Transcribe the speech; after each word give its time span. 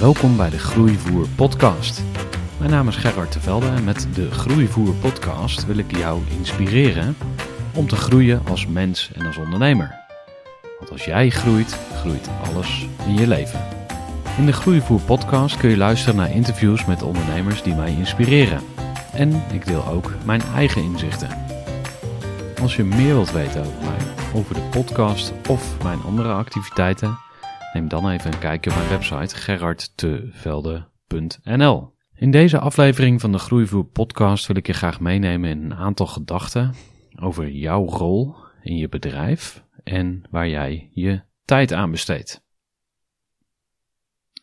Welkom 0.00 0.36
bij 0.36 0.50
de 0.50 0.58
Groeivoer 0.58 1.28
podcast. 1.28 2.02
Mijn 2.58 2.70
naam 2.70 2.88
is 2.88 2.96
Gerard 2.96 3.32
Tevelde 3.32 3.66
en 3.66 3.84
met 3.84 4.08
de 4.14 4.30
Groeivoer 4.30 4.94
podcast 4.94 5.66
wil 5.66 5.76
ik 5.78 5.96
jou 5.96 6.22
inspireren 6.38 7.16
om 7.74 7.88
te 7.88 7.96
groeien 7.96 8.42
als 8.46 8.66
mens 8.66 9.10
en 9.14 9.26
als 9.26 9.36
ondernemer. 9.36 9.94
Want 10.78 10.90
als 10.90 11.04
jij 11.04 11.30
groeit, 11.30 11.78
groeit 11.94 12.28
alles 12.44 12.86
in 13.06 13.14
je 13.14 13.26
leven. 13.26 13.60
In 14.38 14.46
de 14.46 14.52
Groeivoer 14.52 15.00
podcast 15.00 15.56
kun 15.56 15.70
je 15.70 15.76
luisteren 15.76 16.16
naar 16.16 16.30
interviews 16.30 16.84
met 16.84 17.02
ondernemers 17.02 17.62
die 17.62 17.74
mij 17.74 17.90
inspireren. 17.90 18.60
En 19.12 19.42
ik 19.52 19.66
deel 19.66 19.86
ook 19.86 20.12
mijn 20.24 20.42
eigen 20.54 20.82
inzichten. 20.82 21.28
Als 22.60 22.76
je 22.76 22.84
meer 22.84 23.14
wilt 23.14 23.32
weten 23.32 23.60
over 23.60 23.80
mij, 23.80 24.30
over 24.40 24.54
de 24.54 24.68
podcast 24.70 25.32
of 25.48 25.82
mijn 25.82 26.02
andere 26.02 26.32
activiteiten, 26.32 27.18
neem 27.72 27.88
dan 27.88 28.08
even 28.08 28.32
een 28.32 28.38
kijkje 28.38 28.70
op 28.70 28.76
mijn 28.76 28.88
website 28.88 29.36
gerardtevelde.nl. 29.36 31.94
In 32.14 32.30
deze 32.30 32.58
aflevering 32.58 33.20
van 33.20 33.32
de 33.32 33.38
Groeivoer 33.38 33.84
podcast 33.84 34.46
wil 34.46 34.56
ik 34.56 34.66
je 34.66 34.72
graag 34.72 35.00
meenemen 35.00 35.50
in 35.50 35.64
een 35.64 35.74
aantal 35.74 36.06
gedachten 36.06 36.74
over 37.16 37.50
jouw 37.50 37.86
rol 37.86 38.36
in 38.62 38.76
je 38.76 38.88
bedrijf 38.88 39.64
en 39.84 40.22
waar 40.30 40.48
jij 40.48 40.90
je 40.92 41.22
tijd 41.44 41.72
aan 41.72 41.90
besteedt. 41.90 42.44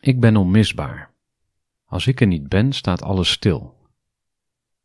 Ik 0.00 0.20
ben 0.20 0.36
onmisbaar. 0.36 1.14
Als 1.84 2.06
ik 2.06 2.20
er 2.20 2.26
niet 2.26 2.48
ben, 2.48 2.72
staat 2.72 3.02
alles 3.02 3.30
stil. 3.30 3.76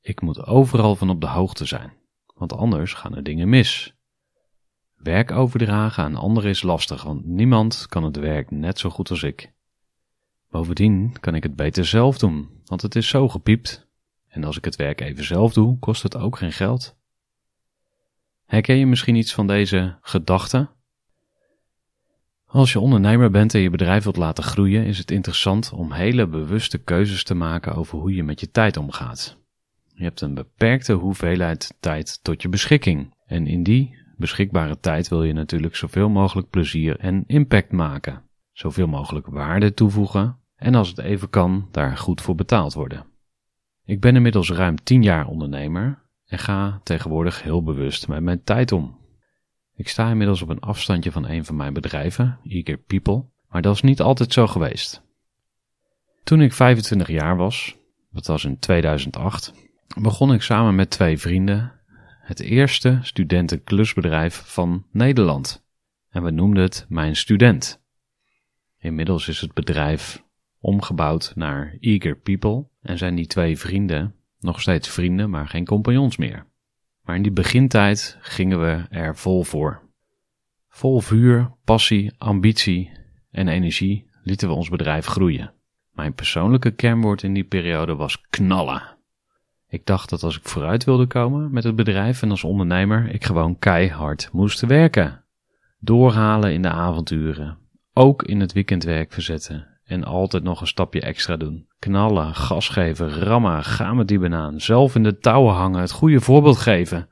Ik 0.01 0.21
moet 0.21 0.45
overal 0.45 0.95
van 0.95 1.09
op 1.09 1.21
de 1.21 1.27
hoogte 1.27 1.65
zijn, 1.65 1.93
want 2.35 2.53
anders 2.53 2.93
gaan 2.93 3.15
er 3.15 3.23
dingen 3.23 3.49
mis. 3.49 3.95
Werk 5.03 5.31
overdragen 5.31 6.03
aan 6.03 6.15
anderen 6.15 6.49
is 6.49 6.61
lastig, 6.61 7.03
want 7.03 7.25
niemand 7.25 7.85
kan 7.89 8.03
het 8.03 8.15
werk 8.15 8.51
net 8.51 8.79
zo 8.79 8.89
goed 8.89 9.09
als 9.09 9.23
ik. 9.23 9.51
Bovendien 10.49 11.19
kan 11.19 11.35
ik 11.35 11.43
het 11.43 11.55
beter 11.55 11.85
zelf 11.85 12.17
doen, 12.17 12.49
want 12.65 12.81
het 12.81 12.95
is 12.95 13.07
zo 13.07 13.29
gepiept. 13.29 13.87
En 14.27 14.43
als 14.43 14.57
ik 14.57 14.65
het 14.65 14.75
werk 14.75 15.01
even 15.01 15.23
zelf 15.23 15.53
doe, 15.53 15.79
kost 15.79 16.03
het 16.03 16.17
ook 16.17 16.37
geen 16.37 16.51
geld. 16.51 16.95
Herken 18.45 18.77
je 18.77 18.85
misschien 18.85 19.15
iets 19.15 19.33
van 19.33 19.47
deze 19.47 19.97
gedachten? 20.01 20.69
Als 22.45 22.71
je 22.71 22.79
ondernemer 22.79 23.31
bent 23.31 23.53
en 23.53 23.61
je 23.61 23.69
bedrijf 23.69 24.03
wilt 24.03 24.17
laten 24.17 24.43
groeien, 24.43 24.85
is 24.85 24.97
het 24.97 25.11
interessant 25.11 25.71
om 25.71 25.91
hele 25.91 26.27
bewuste 26.27 26.77
keuzes 26.77 27.23
te 27.23 27.33
maken 27.33 27.75
over 27.75 27.99
hoe 27.99 28.15
je 28.15 28.23
met 28.23 28.39
je 28.39 28.51
tijd 28.51 28.77
omgaat. 28.77 29.37
Je 29.95 30.03
hebt 30.03 30.21
een 30.21 30.33
beperkte 30.33 30.93
hoeveelheid 30.93 31.75
tijd 31.79 32.19
tot 32.23 32.41
je 32.41 32.49
beschikking. 32.49 33.13
En 33.25 33.47
in 33.47 33.63
die 33.63 34.02
beschikbare 34.17 34.79
tijd 34.79 35.07
wil 35.07 35.23
je 35.23 35.33
natuurlijk 35.33 35.75
zoveel 35.75 36.09
mogelijk 36.09 36.49
plezier 36.49 36.99
en 36.99 37.23
impact 37.27 37.71
maken. 37.71 38.23
Zoveel 38.51 38.87
mogelijk 38.87 39.27
waarde 39.27 39.73
toevoegen 39.73 40.37
en 40.55 40.75
als 40.75 40.89
het 40.89 40.99
even 40.99 41.29
kan, 41.29 41.67
daar 41.71 41.97
goed 41.97 42.21
voor 42.21 42.35
betaald 42.35 42.73
worden. 42.73 43.05
Ik 43.85 43.99
ben 43.99 44.15
inmiddels 44.15 44.51
ruim 44.51 44.83
10 44.83 45.03
jaar 45.03 45.27
ondernemer 45.27 46.03
en 46.25 46.39
ga 46.39 46.79
tegenwoordig 46.83 47.43
heel 47.43 47.63
bewust 47.63 48.07
met 48.07 48.23
mijn 48.23 48.43
tijd 48.43 48.71
om. 48.71 49.01
Ik 49.75 49.87
sta 49.87 50.09
inmiddels 50.09 50.41
op 50.41 50.49
een 50.49 50.59
afstandje 50.59 51.11
van 51.11 51.27
een 51.27 51.45
van 51.45 51.55
mijn 51.55 51.73
bedrijven, 51.73 52.39
Eager 52.43 52.77
People, 52.77 53.25
maar 53.47 53.61
dat 53.61 53.75
is 53.75 53.81
niet 53.81 54.01
altijd 54.01 54.33
zo 54.33 54.47
geweest. 54.47 55.03
Toen 56.23 56.41
ik 56.41 56.53
25 56.53 57.07
jaar 57.07 57.37
was, 57.37 57.77
dat 58.11 58.27
was 58.27 58.45
in 58.45 58.59
2008, 58.59 59.53
begon 60.01 60.33
ik 60.33 60.41
samen 60.41 60.75
met 60.75 60.89
twee 60.89 61.17
vrienden 61.17 61.81
het 62.23 62.39
eerste 62.39 62.99
studentenklusbedrijf 63.01 64.43
van 64.45 64.85
Nederland. 64.91 65.65
En 66.09 66.23
we 66.23 66.31
noemden 66.31 66.63
het 66.63 66.85
Mijn 66.89 67.15
Student. 67.15 67.83
Inmiddels 68.79 69.27
is 69.27 69.41
het 69.41 69.53
bedrijf 69.53 70.23
omgebouwd 70.59 71.31
naar 71.35 71.77
Eager 71.79 72.15
People 72.15 72.67
en 72.81 72.97
zijn 72.97 73.15
die 73.15 73.27
twee 73.27 73.57
vrienden 73.57 74.15
nog 74.39 74.61
steeds 74.61 74.89
vrienden, 74.89 75.29
maar 75.29 75.47
geen 75.47 75.65
compagnons 75.65 76.17
meer. 76.17 76.47
Maar 77.01 77.15
in 77.15 77.21
die 77.21 77.31
begintijd 77.31 78.17
gingen 78.19 78.61
we 78.61 78.85
er 78.89 79.17
vol 79.17 79.43
voor. 79.43 79.81
Vol 80.69 80.99
vuur, 80.99 81.51
passie, 81.63 82.13
ambitie 82.17 82.91
en 83.31 83.47
energie 83.47 84.09
lieten 84.23 84.47
we 84.47 84.53
ons 84.53 84.69
bedrijf 84.69 85.05
groeien. 85.05 85.53
Mijn 85.91 86.13
persoonlijke 86.13 86.71
kernwoord 86.71 87.23
in 87.23 87.33
die 87.33 87.43
periode 87.43 87.95
was 87.95 88.21
knallen. 88.21 88.97
Ik 89.73 89.85
dacht 89.85 90.09
dat 90.09 90.23
als 90.23 90.37
ik 90.37 90.47
vooruit 90.47 90.83
wilde 90.83 91.07
komen 91.07 91.51
met 91.51 91.63
het 91.63 91.75
bedrijf 91.75 92.21
en 92.21 92.29
als 92.29 92.43
ondernemer, 92.43 93.09
ik 93.13 93.23
gewoon 93.23 93.59
keihard 93.59 94.29
moest 94.31 94.61
werken. 94.61 95.23
Doorhalen 95.79 96.53
in 96.53 96.61
de 96.61 96.69
avonturen, 96.69 97.57
ook 97.93 98.23
in 98.23 98.39
het 98.39 98.53
weekendwerk 98.53 99.13
verzetten 99.13 99.67
en 99.83 100.03
altijd 100.03 100.43
nog 100.43 100.61
een 100.61 100.67
stapje 100.67 101.01
extra 101.01 101.37
doen. 101.37 101.67
Knallen, 101.79 102.35
gas 102.35 102.69
geven, 102.69 103.09
rammen, 103.09 103.63
gaan 103.63 103.95
met 103.95 104.07
die 104.07 104.19
banaan, 104.19 104.59
zelf 104.59 104.95
in 104.95 105.03
de 105.03 105.17
touwen 105.17 105.53
hangen, 105.53 105.81
het 105.81 105.91
goede 105.91 106.21
voorbeeld 106.21 106.57
geven. 106.57 107.09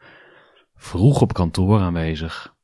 Vroeg 0.75 1.21
op 1.21 1.33
kantoor 1.33 1.79
aanwezig. 1.79 2.55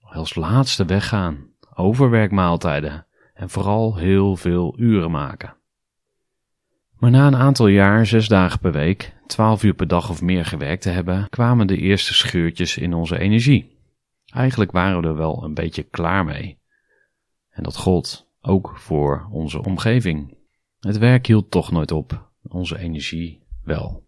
Als 0.00 0.34
laatste 0.34 0.84
weggaan, 0.84 1.38
overwerkmaaltijden 1.74 3.06
en 3.34 3.50
vooral 3.50 3.96
heel 3.96 4.36
veel 4.36 4.74
uren 4.78 5.10
maken. 5.10 5.57
Maar 6.98 7.10
na 7.10 7.26
een 7.26 7.36
aantal 7.36 7.66
jaar, 7.66 8.06
zes 8.06 8.28
dagen 8.28 8.58
per 8.58 8.72
week, 8.72 9.14
twaalf 9.26 9.62
uur 9.62 9.74
per 9.74 9.88
dag 9.88 10.10
of 10.10 10.22
meer 10.22 10.44
gewerkt 10.44 10.82
te 10.82 10.88
hebben, 10.88 11.28
kwamen 11.28 11.66
de 11.66 11.76
eerste 11.76 12.14
scheurtjes 12.14 12.76
in 12.76 12.94
onze 12.94 13.18
energie. 13.18 13.76
Eigenlijk 14.32 14.72
waren 14.72 15.00
we 15.00 15.06
er 15.06 15.16
wel 15.16 15.44
een 15.44 15.54
beetje 15.54 15.82
klaar 15.82 16.24
mee. 16.24 16.58
En 17.50 17.62
dat 17.62 17.76
gold 17.76 18.30
ook 18.40 18.72
voor 18.76 19.28
onze 19.30 19.64
omgeving. 19.64 20.36
Het 20.80 20.98
werk 20.98 21.26
hield 21.26 21.50
toch 21.50 21.70
nooit 21.70 21.92
op, 21.92 22.30
onze 22.42 22.78
energie 22.78 23.42
wel. 23.64 24.06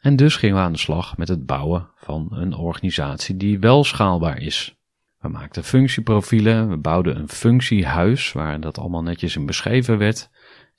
En 0.00 0.16
dus 0.16 0.36
gingen 0.36 0.56
we 0.56 0.62
aan 0.62 0.72
de 0.72 0.78
slag 0.78 1.16
met 1.16 1.28
het 1.28 1.46
bouwen 1.46 1.88
van 1.96 2.28
een 2.30 2.54
organisatie 2.54 3.36
die 3.36 3.58
wel 3.58 3.84
schaalbaar 3.84 4.38
is. 4.38 4.76
We 5.18 5.28
maakten 5.28 5.64
functieprofielen, 5.64 6.68
we 6.68 6.76
bouwden 6.76 7.16
een 7.16 7.28
functiehuis 7.28 8.32
waar 8.32 8.60
dat 8.60 8.78
allemaal 8.78 9.02
netjes 9.02 9.36
in 9.36 9.46
beschreven 9.46 9.98
werd 9.98 10.30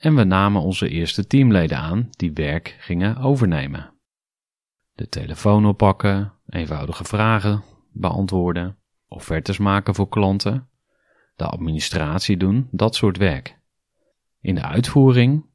en 0.03 0.15
we 0.15 0.23
namen 0.23 0.61
onze 0.61 0.89
eerste 0.89 1.27
teamleden 1.27 1.77
aan 1.77 2.09
die 2.11 2.33
werk 2.33 2.75
gingen 2.79 3.17
overnemen. 3.17 3.93
De 4.93 5.09
telefoon 5.09 5.65
oppakken, 5.65 6.33
eenvoudige 6.49 7.03
vragen 7.03 7.63
beantwoorden, 7.91 8.77
offertes 9.07 9.57
maken 9.57 9.95
voor 9.95 10.09
klanten, 10.09 10.69
de 11.35 11.45
administratie 11.45 12.37
doen, 12.37 12.67
dat 12.71 12.95
soort 12.95 13.17
werk. 13.17 13.59
In 14.41 14.55
de 14.55 14.61
uitvoering, 14.61 15.45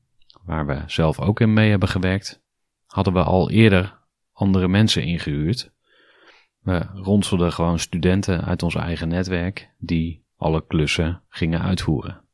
waar 0.43 0.67
we 0.67 0.83
zelf 0.87 1.21
ook 1.21 1.41
in 1.41 1.53
mee 1.53 1.71
hebben 1.71 1.89
gewerkt, 1.89 2.43
hadden 2.87 3.13
we 3.13 3.23
al 3.23 3.51
eerder 3.51 3.99
andere 4.33 4.69
mensen 4.69 5.03
ingehuurd. 5.05 5.73
We 6.59 6.87
ronselden 6.93 7.53
gewoon 7.53 7.79
studenten 7.79 8.45
uit 8.45 8.63
ons 8.63 8.75
eigen 8.75 9.09
netwerk 9.09 9.75
die 9.79 10.25
alle 10.37 10.67
klussen 10.67 11.23
gingen 11.29 11.61
uitvoeren. 11.61 12.28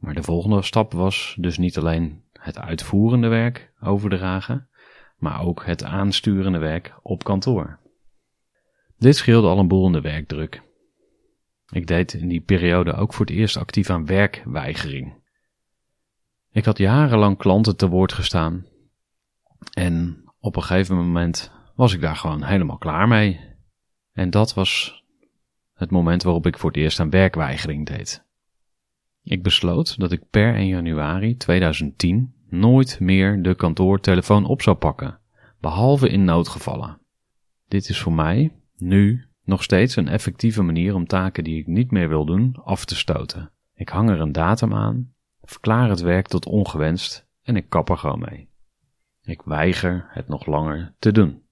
Maar 0.00 0.14
de 0.14 0.22
volgende 0.22 0.62
stap 0.62 0.92
was 0.92 1.36
dus 1.38 1.58
niet 1.58 1.78
alleen 1.78 2.22
het 2.32 2.58
uitvoerende 2.58 3.28
werk 3.28 3.72
overdragen, 3.80 4.68
maar 5.16 5.40
ook 5.40 5.64
het 5.64 5.84
aansturende 5.84 6.58
werk 6.58 6.94
op 7.02 7.24
kantoor. 7.24 7.78
Dit 8.98 9.16
scheelde 9.16 9.48
al 9.48 9.58
een 9.58 9.68
boel 9.68 9.86
in 9.86 9.92
de 9.92 10.00
werkdruk. 10.00 10.62
Ik 11.72 11.86
deed 11.86 12.12
in 12.12 12.28
die 12.28 12.40
periode 12.40 12.92
ook 12.92 13.14
voor 13.14 13.26
het 13.26 13.34
eerst 13.34 13.56
actief 13.56 13.90
aan 13.90 14.06
werkweigering. 14.06 15.18
Ik 16.50 16.64
had 16.64 16.78
jarenlang 16.78 17.38
klanten 17.38 17.76
te 17.76 17.88
woord 17.88 18.12
gestaan 18.12 18.66
en 19.72 20.24
op 20.38 20.56
een 20.56 20.62
gegeven 20.62 20.96
moment 20.96 21.52
was 21.74 21.92
ik 21.92 22.00
daar 22.00 22.16
gewoon 22.16 22.42
helemaal 22.42 22.78
klaar 22.78 23.08
mee. 23.08 23.40
En 24.12 24.30
dat 24.30 24.54
was 24.54 25.02
het 25.74 25.90
moment 25.90 26.22
waarop 26.22 26.46
ik 26.46 26.58
voor 26.58 26.70
het 26.70 26.78
eerst 26.78 27.00
aan 27.00 27.10
werkweigering 27.10 27.86
deed. 27.86 28.28
Ik 29.30 29.42
besloot 29.42 29.98
dat 29.98 30.12
ik 30.12 30.30
per 30.30 30.54
1 30.54 30.66
januari 30.66 31.36
2010 31.36 32.34
nooit 32.48 33.00
meer 33.00 33.42
de 33.42 33.54
kantoortelefoon 33.54 34.44
op 34.44 34.62
zou 34.62 34.76
pakken, 34.76 35.20
behalve 35.60 36.08
in 36.08 36.24
noodgevallen. 36.24 36.98
Dit 37.68 37.88
is 37.88 38.00
voor 38.00 38.12
mij, 38.12 38.52
nu, 38.76 39.24
nog 39.44 39.62
steeds 39.62 39.96
een 39.96 40.08
effectieve 40.08 40.62
manier 40.62 40.94
om 40.94 41.06
taken 41.06 41.44
die 41.44 41.58
ik 41.58 41.66
niet 41.66 41.90
meer 41.90 42.08
wil 42.08 42.24
doen 42.24 42.56
af 42.64 42.84
te 42.84 42.96
stoten. 42.96 43.50
Ik 43.74 43.88
hang 43.88 44.10
er 44.10 44.20
een 44.20 44.32
datum 44.32 44.74
aan, 44.74 45.12
verklaar 45.42 45.88
het 45.88 46.00
werk 46.00 46.26
tot 46.26 46.46
ongewenst 46.46 47.26
en 47.42 47.56
ik 47.56 47.68
kap 47.68 47.88
er 47.88 47.98
gewoon 47.98 48.24
mee. 48.30 48.48
Ik 49.22 49.42
weiger 49.42 50.06
het 50.08 50.28
nog 50.28 50.46
langer 50.46 50.94
te 50.98 51.12
doen. 51.12 51.42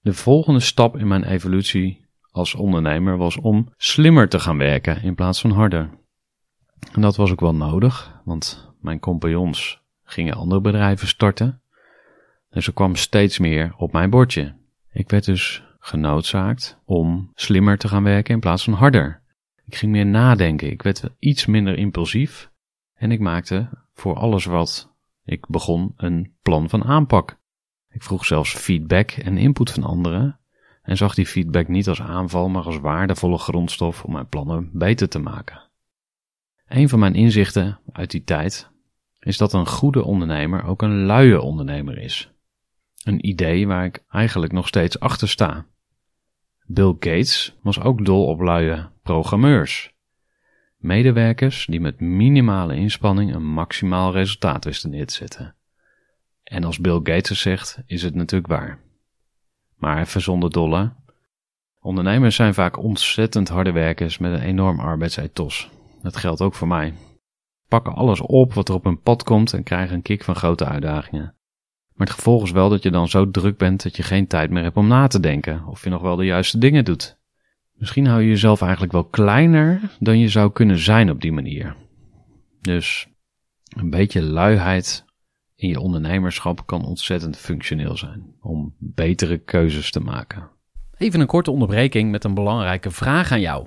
De 0.00 0.12
volgende 0.12 0.60
stap 0.60 0.96
in 0.96 1.08
mijn 1.08 1.24
evolutie 1.24 2.06
als 2.30 2.54
ondernemer 2.54 3.16
was 3.16 3.36
om 3.36 3.72
slimmer 3.76 4.28
te 4.28 4.38
gaan 4.38 4.58
werken 4.58 5.02
in 5.02 5.14
plaats 5.14 5.40
van 5.40 5.50
harder. 5.50 6.00
En 6.92 7.00
dat 7.00 7.16
was 7.16 7.30
ook 7.30 7.40
wel 7.40 7.54
nodig, 7.54 8.20
want 8.24 8.72
mijn 8.80 9.00
compagnons 9.00 9.82
gingen 10.04 10.34
andere 10.34 10.60
bedrijven 10.60 11.08
starten. 11.08 11.62
Dus 12.50 12.66
er 12.66 12.72
kwam 12.72 12.96
steeds 12.96 13.38
meer 13.38 13.74
op 13.76 13.92
mijn 13.92 14.10
bordje. 14.10 14.54
Ik 14.92 15.10
werd 15.10 15.24
dus 15.24 15.64
genoodzaakt 15.78 16.78
om 16.84 17.30
slimmer 17.34 17.78
te 17.78 17.88
gaan 17.88 18.02
werken 18.02 18.34
in 18.34 18.40
plaats 18.40 18.64
van 18.64 18.72
harder. 18.72 19.22
Ik 19.66 19.74
ging 19.74 19.92
meer 19.92 20.06
nadenken, 20.06 20.70
ik 20.70 20.82
werd 20.82 21.08
iets 21.18 21.46
minder 21.46 21.78
impulsief 21.78 22.50
en 22.94 23.10
ik 23.10 23.20
maakte 23.20 23.68
voor 23.94 24.14
alles 24.14 24.44
wat 24.44 24.92
ik 25.24 25.46
begon 25.46 25.92
een 25.96 26.34
plan 26.42 26.68
van 26.68 26.84
aanpak. 26.84 27.40
Ik 27.88 28.02
vroeg 28.02 28.24
zelfs 28.24 28.54
feedback 28.54 29.10
en 29.10 29.38
input 29.38 29.70
van 29.70 29.82
anderen 29.82 30.40
en 30.82 30.96
zag 30.96 31.14
die 31.14 31.26
feedback 31.26 31.68
niet 31.68 31.88
als 31.88 32.02
aanval, 32.02 32.48
maar 32.48 32.64
als 32.64 32.78
waardevolle 32.80 33.38
grondstof 33.38 34.04
om 34.04 34.12
mijn 34.12 34.28
plannen 34.28 34.70
beter 34.72 35.08
te 35.08 35.18
maken. 35.18 35.70
Een 36.72 36.88
van 36.88 36.98
mijn 36.98 37.14
inzichten 37.14 37.78
uit 37.92 38.10
die 38.10 38.24
tijd 38.24 38.70
is 39.18 39.36
dat 39.36 39.52
een 39.52 39.66
goede 39.66 40.04
ondernemer 40.04 40.64
ook 40.64 40.82
een 40.82 41.04
luie 41.04 41.40
ondernemer 41.40 41.98
is. 41.98 42.32
Een 43.04 43.26
idee 43.26 43.66
waar 43.66 43.84
ik 43.84 44.04
eigenlijk 44.08 44.52
nog 44.52 44.66
steeds 44.68 45.00
achter 45.00 45.28
sta. 45.28 45.66
Bill 46.66 46.96
Gates 46.98 47.56
was 47.62 47.80
ook 47.80 48.04
dol 48.04 48.26
op 48.26 48.40
luie 48.40 48.88
programmeurs. 49.02 49.94
Medewerkers 50.76 51.66
die 51.66 51.80
met 51.80 52.00
minimale 52.00 52.74
inspanning 52.76 53.34
een 53.34 53.46
maximaal 53.46 54.12
resultaat 54.12 54.64
wisten 54.64 54.90
neer 54.90 55.06
te 55.06 55.14
zetten. 55.14 55.54
En 56.42 56.64
als 56.64 56.78
Bill 56.78 57.00
Gates 57.02 57.28
het 57.28 57.38
zegt, 57.38 57.82
is 57.86 58.02
het 58.02 58.14
natuurlijk 58.14 58.52
waar. 58.52 58.80
Maar 59.76 60.00
even 60.00 60.20
zonder 60.20 60.50
dolle. 60.50 60.92
Ondernemers 61.80 62.36
zijn 62.36 62.54
vaak 62.54 62.78
ontzettend 62.78 63.48
harde 63.48 63.72
werkers 63.72 64.18
met 64.18 64.32
een 64.32 64.46
enorm 64.46 64.80
arbeidsethos. 64.80 65.70
Dat 66.02 66.16
geldt 66.16 66.40
ook 66.40 66.54
voor 66.54 66.68
mij. 66.68 66.94
Pakken 67.68 67.94
alles 67.94 68.20
op 68.20 68.54
wat 68.54 68.68
er 68.68 68.74
op 68.74 68.84
hun 68.84 69.00
pad 69.00 69.22
komt 69.22 69.52
en 69.52 69.62
krijgen 69.62 69.94
een 69.94 70.02
kick 70.02 70.24
van 70.24 70.34
grote 70.34 70.64
uitdagingen. 70.64 71.34
Maar 71.94 72.06
het 72.06 72.16
gevolg 72.16 72.42
is 72.42 72.50
wel 72.50 72.68
dat 72.68 72.82
je 72.82 72.90
dan 72.90 73.08
zo 73.08 73.30
druk 73.30 73.58
bent 73.58 73.82
dat 73.82 73.96
je 73.96 74.02
geen 74.02 74.26
tijd 74.26 74.50
meer 74.50 74.62
hebt 74.62 74.76
om 74.76 74.86
na 74.86 75.06
te 75.06 75.20
denken 75.20 75.66
of 75.66 75.84
je 75.84 75.90
nog 75.90 76.02
wel 76.02 76.16
de 76.16 76.24
juiste 76.24 76.58
dingen 76.58 76.84
doet. 76.84 77.18
Misschien 77.72 78.06
hou 78.06 78.22
je 78.22 78.28
jezelf 78.28 78.62
eigenlijk 78.62 78.92
wel 78.92 79.04
kleiner 79.04 79.80
dan 79.98 80.18
je 80.18 80.28
zou 80.28 80.52
kunnen 80.52 80.78
zijn 80.78 81.10
op 81.10 81.20
die 81.20 81.32
manier. 81.32 81.76
Dus 82.60 83.08
een 83.76 83.90
beetje 83.90 84.22
luiheid 84.22 85.04
in 85.54 85.68
je 85.68 85.80
ondernemerschap 85.80 86.66
kan 86.66 86.84
ontzettend 86.84 87.36
functioneel 87.36 87.96
zijn 87.96 88.34
om 88.40 88.74
betere 88.78 89.38
keuzes 89.38 89.90
te 89.90 90.00
maken. 90.00 90.50
Even 90.96 91.20
een 91.20 91.26
korte 91.26 91.50
onderbreking 91.50 92.10
met 92.10 92.24
een 92.24 92.34
belangrijke 92.34 92.90
vraag 92.90 93.32
aan 93.32 93.40
jou. 93.40 93.66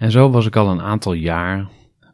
En 0.00 0.10
zo 0.10 0.30
was 0.30 0.46
ik 0.46 0.56
al 0.56 0.68
een 0.68 0.80
aantal 0.80 1.12
jaar 1.12 1.68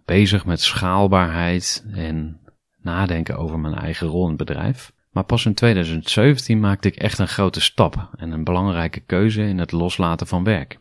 bezig 0.05 0.47
met 0.47 0.61
schaalbaarheid 0.61 1.85
en 1.91 2.41
nadenken 2.81 3.37
over 3.37 3.59
mijn 3.59 3.75
eigen 3.75 4.07
rol 4.07 4.23
in 4.23 4.29
het 4.29 4.37
bedrijf. 4.37 4.93
Maar 5.11 5.25
pas 5.25 5.47
in 5.47 5.55
2017 5.55 6.61
maakte 6.61 6.89
ik 6.89 6.97
echt 6.97 7.19
een 7.19 7.29
grote 7.29 7.61
stap 7.61 8.11
en 8.17 8.31
een 8.31 8.45
belangrijke 8.45 9.01
keuze 9.01 9.43
in 9.43 9.59
het 9.59 9.73
loslaten 9.73 10.27
van 10.27 10.45
werk. 10.45 10.79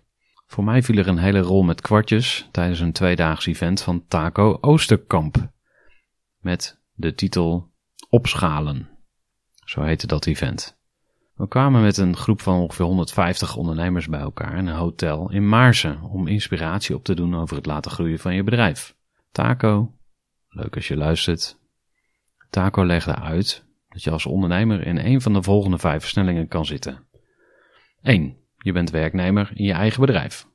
Voor 0.47 0.63
mij 0.63 0.83
viel 0.83 0.97
er 0.97 1.07
een 1.07 1.17
hele 1.17 1.39
rol 1.39 1.63
met 1.63 1.81
kwartjes 1.81 2.47
tijdens 2.51 2.79
een 2.79 2.91
tweedaags 2.91 3.45
event 3.45 3.81
van 3.81 4.05
Taco 4.07 4.57
Oosterkamp. 4.61 5.49
Met 6.39 6.81
de 6.93 7.15
titel 7.15 7.71
Opschalen. 8.09 8.89
Zo 9.65 9.81
heette 9.81 10.07
dat 10.07 10.25
event. 10.25 10.77
We 11.35 11.47
kwamen 11.47 11.81
met 11.81 11.97
een 11.97 12.15
groep 12.15 12.41
van 12.41 12.59
ongeveer 12.59 12.85
150 12.85 13.55
ondernemers 13.55 14.07
bij 14.07 14.19
elkaar 14.19 14.57
in 14.57 14.67
een 14.67 14.75
hotel 14.75 15.31
in 15.31 15.49
Maarsen 15.49 16.01
om 16.01 16.27
inspiratie 16.27 16.95
op 16.95 17.03
te 17.03 17.13
doen 17.13 17.35
over 17.35 17.55
het 17.55 17.65
laten 17.65 17.91
groeien 17.91 18.19
van 18.19 18.35
je 18.35 18.43
bedrijf. 18.43 18.95
Taco, 19.31 19.95
leuk 20.49 20.75
als 20.75 20.87
je 20.87 20.97
luistert. 20.97 21.59
Taco 22.49 22.85
legde 22.85 23.15
uit 23.15 23.65
dat 23.89 24.03
je 24.03 24.11
als 24.11 24.25
ondernemer 24.25 24.87
in 24.87 24.97
een 24.97 25.21
van 25.21 25.33
de 25.33 25.43
volgende 25.43 25.77
vijf 25.77 26.01
versnellingen 26.01 26.47
kan 26.47 26.65
zitten. 26.65 27.05
1. 28.01 28.37
Je 28.57 28.71
bent 28.71 28.89
werknemer 28.89 29.51
in 29.53 29.65
je 29.65 29.73
eigen 29.73 30.01
bedrijf. 30.01 30.47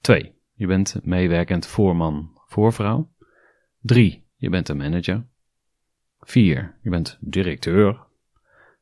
2. 0.00 0.34
Je 0.54 0.66
bent 0.66 0.98
meewerkend 1.02 1.66
voorman, 1.66 2.40
voorvrouw. 2.46 3.10
3. 3.80 4.26
Je 4.36 4.48
bent 4.48 4.68
een 4.68 4.76
manager. 4.76 5.26
4. 6.20 6.78
Je 6.82 6.90
bent 6.90 7.18
directeur. 7.20 8.06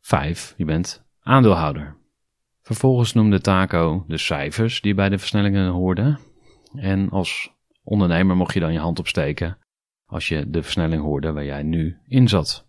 5. 0.01 0.55
Je 0.57 0.65
bent 0.65 1.02
aandeelhouder. 1.23 1.97
Vervolgens 2.63 3.13
noemde 3.13 3.41
Taco 3.41 4.05
de 4.09 4.19
cijfers 4.19 4.81
die 4.81 4.95
bij 4.95 5.09
de 5.09 5.19
versnellingen 5.19 5.71
hoorden. 5.71 6.19
En 6.75 7.11
als 7.11 7.53
ondernemer 7.83 8.37
mocht 8.37 8.55
je 8.55 8.61
dan 8.61 8.73
je 8.73 8.79
hand 8.79 8.99
opsteken 8.99 9.59
als 10.07 10.29
je 10.29 10.51
de 10.51 10.63
versnelling 10.63 11.03
hoorde 11.03 11.33
waar 11.33 11.45
jij 11.45 11.63
nu 11.63 11.99
in 12.07 12.29
zat. 12.29 12.67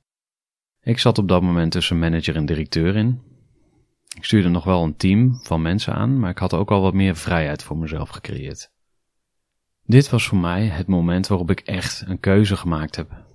Ik 0.82 1.00
zat 1.00 1.18
op 1.18 1.28
dat 1.28 1.42
moment 1.42 1.72
tussen 1.72 2.00
manager 2.00 2.36
en 2.36 2.46
directeur 2.46 2.96
in. 2.96 3.22
Ik 4.16 4.26
stuurde 4.26 4.50
nog 4.50 4.64
wel 4.64 4.84
een 4.84 4.96
team 4.96 5.40
van 5.44 5.62
mensen 5.62 5.94
aan, 5.94 6.20
maar 6.20 6.30
ik 6.30 6.38
had 6.38 6.54
ook 6.54 6.72
al 6.72 6.82
wat 6.82 6.94
meer 6.94 7.16
vrijheid 7.16 7.64
voor 7.64 7.78
mezelf 7.78 8.10
gecreëerd. 8.10 8.72
Dit 9.86 10.10
was 10.10 10.28
voor 10.28 10.38
mij 10.38 10.66
het 10.66 10.88
moment 10.88 11.28
waarop 11.28 11.52
ik 11.52 11.60
echt 11.60 12.04
een 12.08 12.20
keuze 12.20 12.58
gemaakt 12.58 12.96
heb. 12.96 13.33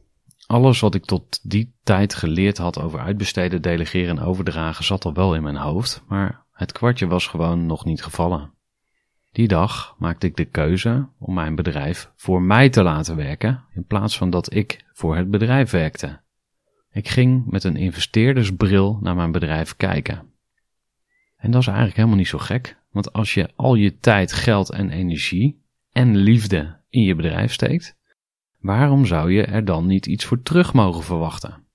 Alles 0.49 0.81
wat 0.81 0.95
ik 0.95 1.05
tot 1.05 1.50
die 1.50 1.75
tijd 1.83 2.14
geleerd 2.14 2.59
had 2.59 2.81
over 2.81 3.00
uitbesteden, 3.00 3.62
delegeren 3.62 4.19
en 4.19 4.25
overdragen 4.25 4.85
zat 4.85 5.05
al 5.05 5.14
wel 5.14 5.35
in 5.35 5.43
mijn 5.43 5.57
hoofd, 5.57 6.02
maar 6.07 6.45
het 6.52 6.73
kwartje 6.73 7.07
was 7.07 7.26
gewoon 7.26 7.67
nog 7.67 7.85
niet 7.85 8.02
gevallen. 8.02 8.52
Die 9.33 9.49
dag 9.49 9.95
maakte 9.99 10.26
ik 10.26 10.37
de 10.37 10.45
keuze 10.45 11.09
om 11.19 11.35
mijn 11.35 11.55
bedrijf 11.55 12.11
voor 12.17 12.43
mij 12.43 12.69
te 12.69 12.83
laten 12.83 13.17
werken, 13.17 13.64
in 13.75 13.85
plaats 13.85 14.19
van 14.19 14.31
dat 14.31 14.55
ik 14.55 14.85
voor 14.93 15.17
het 15.17 15.31
bedrijf 15.31 15.71
werkte. 15.71 16.21
Ik 16.90 17.09
ging 17.09 17.47
met 17.47 17.64
een 17.64 17.76
investeerdersbril 17.76 18.99
naar 19.00 19.17
mijn 19.17 19.33
bedrijf 19.33 19.76
kijken. 19.76 20.33
En 21.37 21.50
dat 21.50 21.61
is 21.61 21.67
eigenlijk 21.67 21.97
helemaal 21.97 22.19
niet 22.19 22.28
zo 22.28 22.38
gek, 22.38 22.78
want 22.90 23.12
als 23.12 23.35
je 23.35 23.50
al 23.57 23.75
je 23.75 23.99
tijd, 23.99 24.33
geld 24.33 24.71
en 24.71 24.90
energie 24.90 25.62
en 25.90 26.17
liefde 26.17 26.81
in 26.88 27.02
je 27.02 27.14
bedrijf 27.14 27.52
steekt, 27.52 27.98
waarom 28.59 29.07
zou 29.07 29.33
je 29.33 29.43
er 29.43 29.65
dan 29.65 29.87
niet 29.87 30.07
iets 30.07 30.25
voor 30.25 30.43
terug 30.43 30.73
mogen 30.73 31.03
verwachten? 31.03 31.67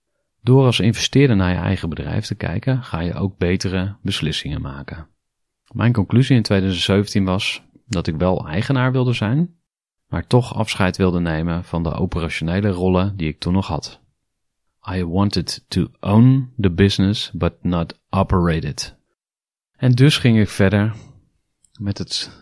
Door 0.41 0.65
als 0.65 0.79
investeerder 0.79 1.35
naar 1.35 1.51
je 1.51 1.57
eigen 1.57 1.89
bedrijf 1.89 2.25
te 2.25 2.35
kijken, 2.35 2.83
ga 2.83 2.99
je 2.99 3.13
ook 3.13 3.37
betere 3.37 3.95
beslissingen 4.01 4.61
maken. 4.61 5.07
Mijn 5.71 5.93
conclusie 5.93 6.35
in 6.35 6.43
2017 6.43 7.23
was 7.23 7.63
dat 7.87 8.07
ik 8.07 8.15
wel 8.15 8.47
eigenaar 8.47 8.91
wilde 8.91 9.13
zijn, 9.13 9.55
maar 10.07 10.27
toch 10.27 10.55
afscheid 10.55 10.97
wilde 10.97 11.19
nemen 11.19 11.63
van 11.63 11.83
de 11.83 11.93
operationele 11.93 12.69
rollen 12.69 13.17
die 13.17 13.27
ik 13.27 13.39
toen 13.39 13.53
nog 13.53 13.67
had. 13.67 14.01
I 14.91 15.05
wanted 15.05 15.65
to 15.67 15.87
own 15.99 16.53
the 16.59 16.71
business, 16.71 17.31
but 17.31 17.63
not 17.63 17.99
operate 18.09 18.67
it. 18.67 18.95
En 19.75 19.91
dus 19.91 20.17
ging 20.17 20.39
ik 20.39 20.49
verder 20.49 20.93
met 21.79 21.97
het 21.97 22.41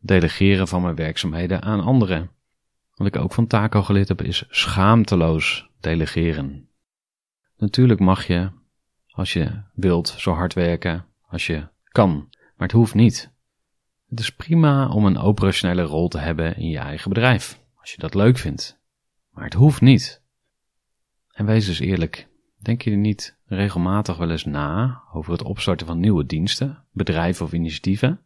delegeren 0.00 0.68
van 0.68 0.82
mijn 0.82 0.94
werkzaamheden 0.94 1.62
aan 1.62 1.80
anderen. 1.80 2.30
Wat 3.02 3.14
ik 3.14 3.20
ook 3.20 3.32
van 3.32 3.46
Taco 3.46 3.82
geleerd 3.82 4.08
heb, 4.08 4.22
is 4.22 4.44
schaamteloos 4.48 5.68
delegeren. 5.80 6.68
Natuurlijk 7.56 8.00
mag 8.00 8.26
je, 8.26 8.50
als 9.10 9.32
je 9.32 9.62
wilt, 9.74 10.08
zo 10.08 10.32
hard 10.32 10.54
werken 10.54 11.06
als 11.26 11.46
je 11.46 11.68
kan, 11.88 12.28
maar 12.30 12.66
het 12.66 12.72
hoeft 12.72 12.94
niet. 12.94 13.32
Het 14.08 14.20
is 14.20 14.30
prima 14.30 14.88
om 14.88 15.06
een 15.06 15.18
operationele 15.18 15.82
rol 15.82 16.08
te 16.08 16.18
hebben 16.18 16.56
in 16.56 16.68
je 16.68 16.78
eigen 16.78 17.08
bedrijf, 17.08 17.60
als 17.74 17.90
je 17.90 17.98
dat 17.98 18.14
leuk 18.14 18.38
vindt. 18.38 18.80
Maar 19.30 19.44
het 19.44 19.54
hoeft 19.54 19.80
niet. 19.80 20.22
En 21.30 21.46
wees 21.46 21.66
dus 21.66 21.78
eerlijk, 21.78 22.28
denk 22.58 22.82
je 22.82 22.90
er 22.90 22.96
niet 22.96 23.38
regelmatig 23.44 24.16
wel 24.16 24.30
eens 24.30 24.44
na 24.44 25.02
over 25.12 25.32
het 25.32 25.42
opstarten 25.42 25.86
van 25.86 26.00
nieuwe 26.00 26.26
diensten, 26.26 26.84
bedrijven 26.92 27.44
of 27.44 27.52
initiatieven? 27.52 28.20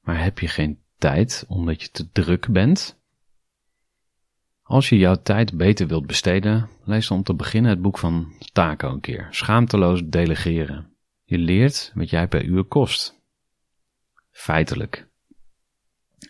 Maar 0.00 0.22
heb 0.22 0.38
je 0.38 0.48
geen 0.48 0.78
tijd 0.98 1.44
omdat 1.48 1.82
je 1.82 1.90
te 1.90 2.10
druk 2.10 2.48
bent? 2.48 3.00
Als 4.62 4.88
je 4.88 4.98
jouw 4.98 5.16
tijd 5.22 5.56
beter 5.56 5.86
wilt 5.86 6.06
besteden, 6.06 6.68
lees 6.84 7.08
dan 7.08 7.16
om 7.16 7.22
te 7.22 7.34
beginnen 7.34 7.70
het 7.70 7.82
boek 7.82 7.98
van 7.98 8.32
Taco 8.52 8.88
een 8.88 9.00
keer. 9.00 9.26
Schaamteloos 9.30 10.02
delegeren. 10.04 10.90
Je 11.24 11.38
leert 11.38 11.92
wat 11.94 12.10
jij 12.10 12.28
per 12.28 12.44
uur 12.44 12.64
kost. 12.64 13.20
Feitelijk. 14.30 15.10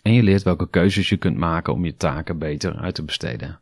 En 0.01 0.13
je 0.13 0.23
leert 0.23 0.43
welke 0.43 0.69
keuzes 0.69 1.09
je 1.09 1.17
kunt 1.17 1.37
maken 1.37 1.73
om 1.73 1.85
je 1.85 1.95
taken 1.95 2.37
beter 2.37 2.75
uit 2.75 2.95
te 2.95 3.03
besteden. 3.03 3.59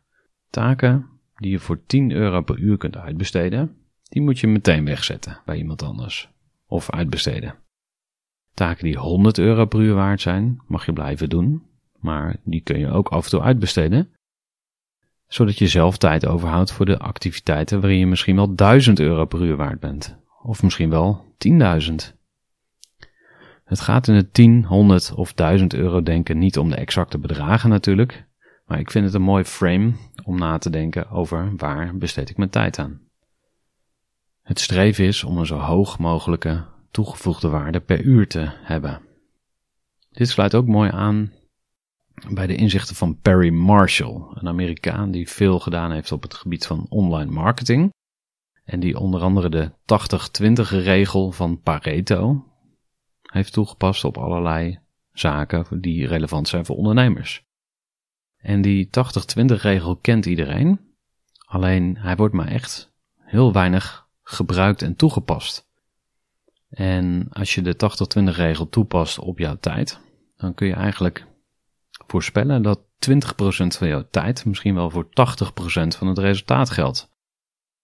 Taken 0.50 1.06
die 1.36 1.50
je 1.50 1.58
voor 1.58 1.86
10 1.86 2.10
euro 2.10 2.40
per 2.40 2.58
uur 2.58 2.76
kunt 2.76 2.96
uitbesteden, 2.96 3.76
die 4.08 4.22
moet 4.22 4.38
je 4.38 4.46
meteen 4.46 4.84
wegzetten 4.84 5.40
bij 5.44 5.56
iemand 5.56 5.82
anders. 5.82 6.30
Of 6.66 6.90
uitbesteden. 6.90 7.54
Taken 8.54 8.84
die 8.84 8.98
100 8.98 9.38
euro 9.38 9.66
per 9.66 9.80
uur 9.80 9.94
waard 9.94 10.20
zijn, 10.20 10.62
mag 10.66 10.86
je 10.86 10.92
blijven 10.92 11.28
doen, 11.28 11.62
maar 11.98 12.36
die 12.44 12.60
kun 12.60 12.78
je 12.78 12.88
ook 12.88 13.08
af 13.08 13.24
en 13.24 13.30
toe 13.30 13.40
uitbesteden, 13.40 14.10
zodat 15.32 15.58
je 15.58 15.66
zelf 15.66 15.96
tijd 15.96 16.26
overhoudt 16.26 16.72
voor 16.72 16.86
de 16.86 16.98
activiteiten 16.98 17.80
waarin 17.80 17.98
je 17.98 18.06
misschien 18.06 18.36
wel 18.36 18.54
1000 18.54 19.00
euro 19.00 19.24
per 19.24 19.42
uur 19.42 19.56
waard 19.56 19.80
bent, 19.80 20.16
of 20.42 20.62
misschien 20.62 20.90
wel 20.90 21.34
10.000. 21.48 21.94
Het 23.64 23.80
gaat 23.80 24.08
in 24.08 24.14
het 24.14 24.34
10, 24.34 24.64
100 24.64 25.12
of 25.14 25.32
1000 25.32 25.74
euro 25.74 26.02
denken 26.02 26.38
niet 26.38 26.58
om 26.58 26.68
de 26.68 26.76
exacte 26.76 27.18
bedragen 27.18 27.70
natuurlijk, 27.70 28.26
maar 28.66 28.78
ik 28.78 28.90
vind 28.90 29.04
het 29.04 29.14
een 29.14 29.22
mooi 29.22 29.44
frame 29.44 29.92
om 30.24 30.38
na 30.38 30.58
te 30.58 30.70
denken 30.70 31.10
over 31.10 31.52
waar 31.56 31.96
besteed 31.96 32.30
ik 32.30 32.36
mijn 32.36 32.50
tijd 32.50 32.78
aan. 32.78 33.00
Het 34.42 34.60
streven 34.60 35.04
is 35.04 35.24
om 35.24 35.38
een 35.38 35.46
zo 35.46 35.58
hoog 35.58 35.98
mogelijke 35.98 36.64
toegevoegde 36.90 37.48
waarde 37.48 37.80
per 37.80 38.00
uur 38.00 38.28
te 38.28 38.50
hebben. 38.62 39.00
Dit 40.10 40.28
sluit 40.28 40.54
ook 40.54 40.66
mooi 40.66 40.90
aan 40.90 41.32
bij 42.30 42.46
de 42.46 42.54
inzichten 42.54 42.96
van 42.96 43.20
Perry 43.20 43.50
Marshall, 43.50 44.26
een 44.34 44.48
Amerikaan 44.48 45.10
die 45.10 45.28
veel 45.28 45.58
gedaan 45.58 45.92
heeft 45.92 46.12
op 46.12 46.22
het 46.22 46.34
gebied 46.34 46.66
van 46.66 46.86
online 46.88 47.30
marketing. 47.30 47.92
En 48.64 48.80
die 48.80 48.98
onder 48.98 49.20
andere 49.20 49.48
de 49.48 49.70
80-20 50.70 50.82
regel 50.82 51.32
van 51.32 51.60
Pareto 51.60 52.44
heeft 53.22 53.52
toegepast 53.52 54.04
op 54.04 54.18
allerlei 54.18 54.78
zaken 55.12 55.80
die 55.80 56.06
relevant 56.06 56.48
zijn 56.48 56.66
voor 56.66 56.76
ondernemers. 56.76 57.44
En 58.36 58.62
die 58.62 58.86
80-20 58.86 58.90
regel 59.44 59.96
kent 59.96 60.26
iedereen, 60.26 60.80
alleen 61.46 61.96
hij 61.98 62.16
wordt 62.16 62.34
maar 62.34 62.48
echt 62.48 62.92
heel 63.18 63.52
weinig 63.52 64.08
gebruikt 64.22 64.82
en 64.82 64.96
toegepast. 64.96 65.70
En 66.68 67.28
als 67.30 67.54
je 67.54 67.62
de 67.62 67.76
80-20 68.18 68.22
regel 68.22 68.68
toepast 68.68 69.18
op 69.18 69.38
jouw 69.38 69.56
tijd, 69.56 70.00
dan 70.36 70.54
kun 70.54 70.66
je 70.66 70.74
eigenlijk 70.74 71.26
voorspellen 72.12 72.62
dat 72.62 72.80
20% 72.80 72.84
van 73.78 73.88
jouw 73.88 74.06
tijd 74.10 74.44
misschien 74.44 74.74
wel 74.74 74.90
voor 74.90 75.04
80% 75.04 75.10
van 75.96 76.06
het 76.06 76.18
resultaat 76.18 76.70
geldt. 76.70 77.10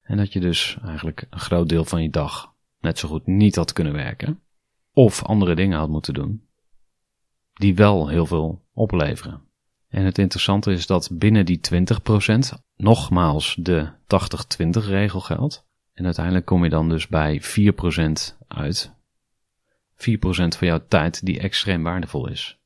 En 0.00 0.16
dat 0.16 0.32
je 0.32 0.40
dus 0.40 0.78
eigenlijk 0.84 1.26
een 1.30 1.40
groot 1.40 1.68
deel 1.68 1.84
van 1.84 2.02
je 2.02 2.10
dag 2.10 2.54
net 2.80 2.98
zo 2.98 3.08
goed 3.08 3.26
niet 3.26 3.56
had 3.56 3.72
kunnen 3.72 3.92
werken. 3.92 4.40
Of 4.92 5.22
andere 5.22 5.54
dingen 5.54 5.78
had 5.78 5.88
moeten 5.88 6.14
doen. 6.14 6.46
Die 7.52 7.74
wel 7.74 8.08
heel 8.08 8.26
veel 8.26 8.64
opleveren. 8.72 9.42
En 9.88 10.04
het 10.04 10.18
interessante 10.18 10.72
is 10.72 10.86
dat 10.86 11.10
binnen 11.12 11.46
die 11.46 11.60
20% 11.74 12.38
nogmaals 12.76 13.56
de 13.58 13.88
80-20 14.64 14.68
regel 14.70 15.20
geldt. 15.20 15.66
En 15.92 16.04
uiteindelijk 16.04 16.46
kom 16.46 16.64
je 16.64 16.70
dan 16.70 16.88
dus 16.88 17.06
bij 17.06 17.42
4% 17.42 18.36
uit. 18.48 18.92
4% 19.94 19.98
van 20.30 20.66
jouw 20.66 20.84
tijd 20.88 21.24
die 21.24 21.38
extreem 21.38 21.82
waardevol 21.82 22.28
is. 22.28 22.58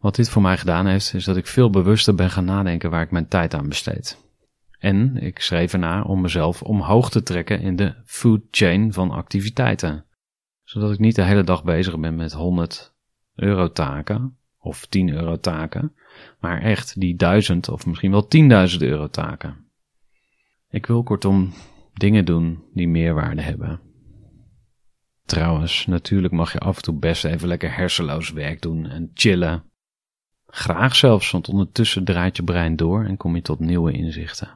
Wat 0.00 0.14
dit 0.14 0.28
voor 0.28 0.42
mij 0.42 0.58
gedaan 0.58 0.86
heeft, 0.86 1.14
is 1.14 1.24
dat 1.24 1.36
ik 1.36 1.46
veel 1.46 1.70
bewuster 1.70 2.14
ben 2.14 2.30
gaan 2.30 2.44
nadenken 2.44 2.90
waar 2.90 3.02
ik 3.02 3.10
mijn 3.10 3.28
tijd 3.28 3.54
aan 3.54 3.68
besteed. 3.68 4.18
En 4.78 5.16
ik 5.16 5.40
schreef 5.40 5.72
ernaar 5.72 6.04
om 6.04 6.20
mezelf 6.20 6.62
omhoog 6.62 7.10
te 7.10 7.22
trekken 7.22 7.60
in 7.60 7.76
de 7.76 7.94
food 8.04 8.40
chain 8.50 8.92
van 8.92 9.10
activiteiten. 9.10 10.04
Zodat 10.64 10.92
ik 10.92 10.98
niet 10.98 11.14
de 11.14 11.22
hele 11.22 11.44
dag 11.44 11.64
bezig 11.64 11.98
ben 11.98 12.14
met 12.14 12.32
100 12.32 12.94
euro 13.34 13.72
taken 13.72 14.36
of 14.58 14.86
10 14.86 15.08
euro 15.12 15.36
taken, 15.36 15.94
maar 16.38 16.62
echt 16.62 17.00
die 17.00 17.16
1000 17.16 17.68
of 17.68 17.86
misschien 17.86 18.10
wel 18.10 18.28
10.000 18.70 18.76
euro 18.78 19.08
taken. 19.08 19.56
Ik 20.70 20.86
wil 20.86 21.02
kortom 21.02 21.52
dingen 21.94 22.24
doen 22.24 22.64
die 22.74 22.88
meerwaarde 22.88 23.42
hebben. 23.42 23.80
Trouwens, 25.24 25.86
natuurlijk 25.86 26.32
mag 26.32 26.52
je 26.52 26.58
af 26.58 26.76
en 26.76 26.82
toe 26.82 26.98
best 26.98 27.24
even 27.24 27.48
lekker 27.48 27.76
hersenloos 27.76 28.30
werk 28.30 28.62
doen 28.62 28.86
en 28.86 29.10
chillen. 29.14 29.69
Graag 30.50 30.96
zelfs, 30.96 31.30
want 31.30 31.48
ondertussen 31.48 32.04
draait 32.04 32.36
je 32.36 32.42
brein 32.42 32.76
door 32.76 33.04
en 33.04 33.16
kom 33.16 33.34
je 33.34 33.42
tot 33.42 33.58
nieuwe 33.58 33.92
inzichten. 33.92 34.48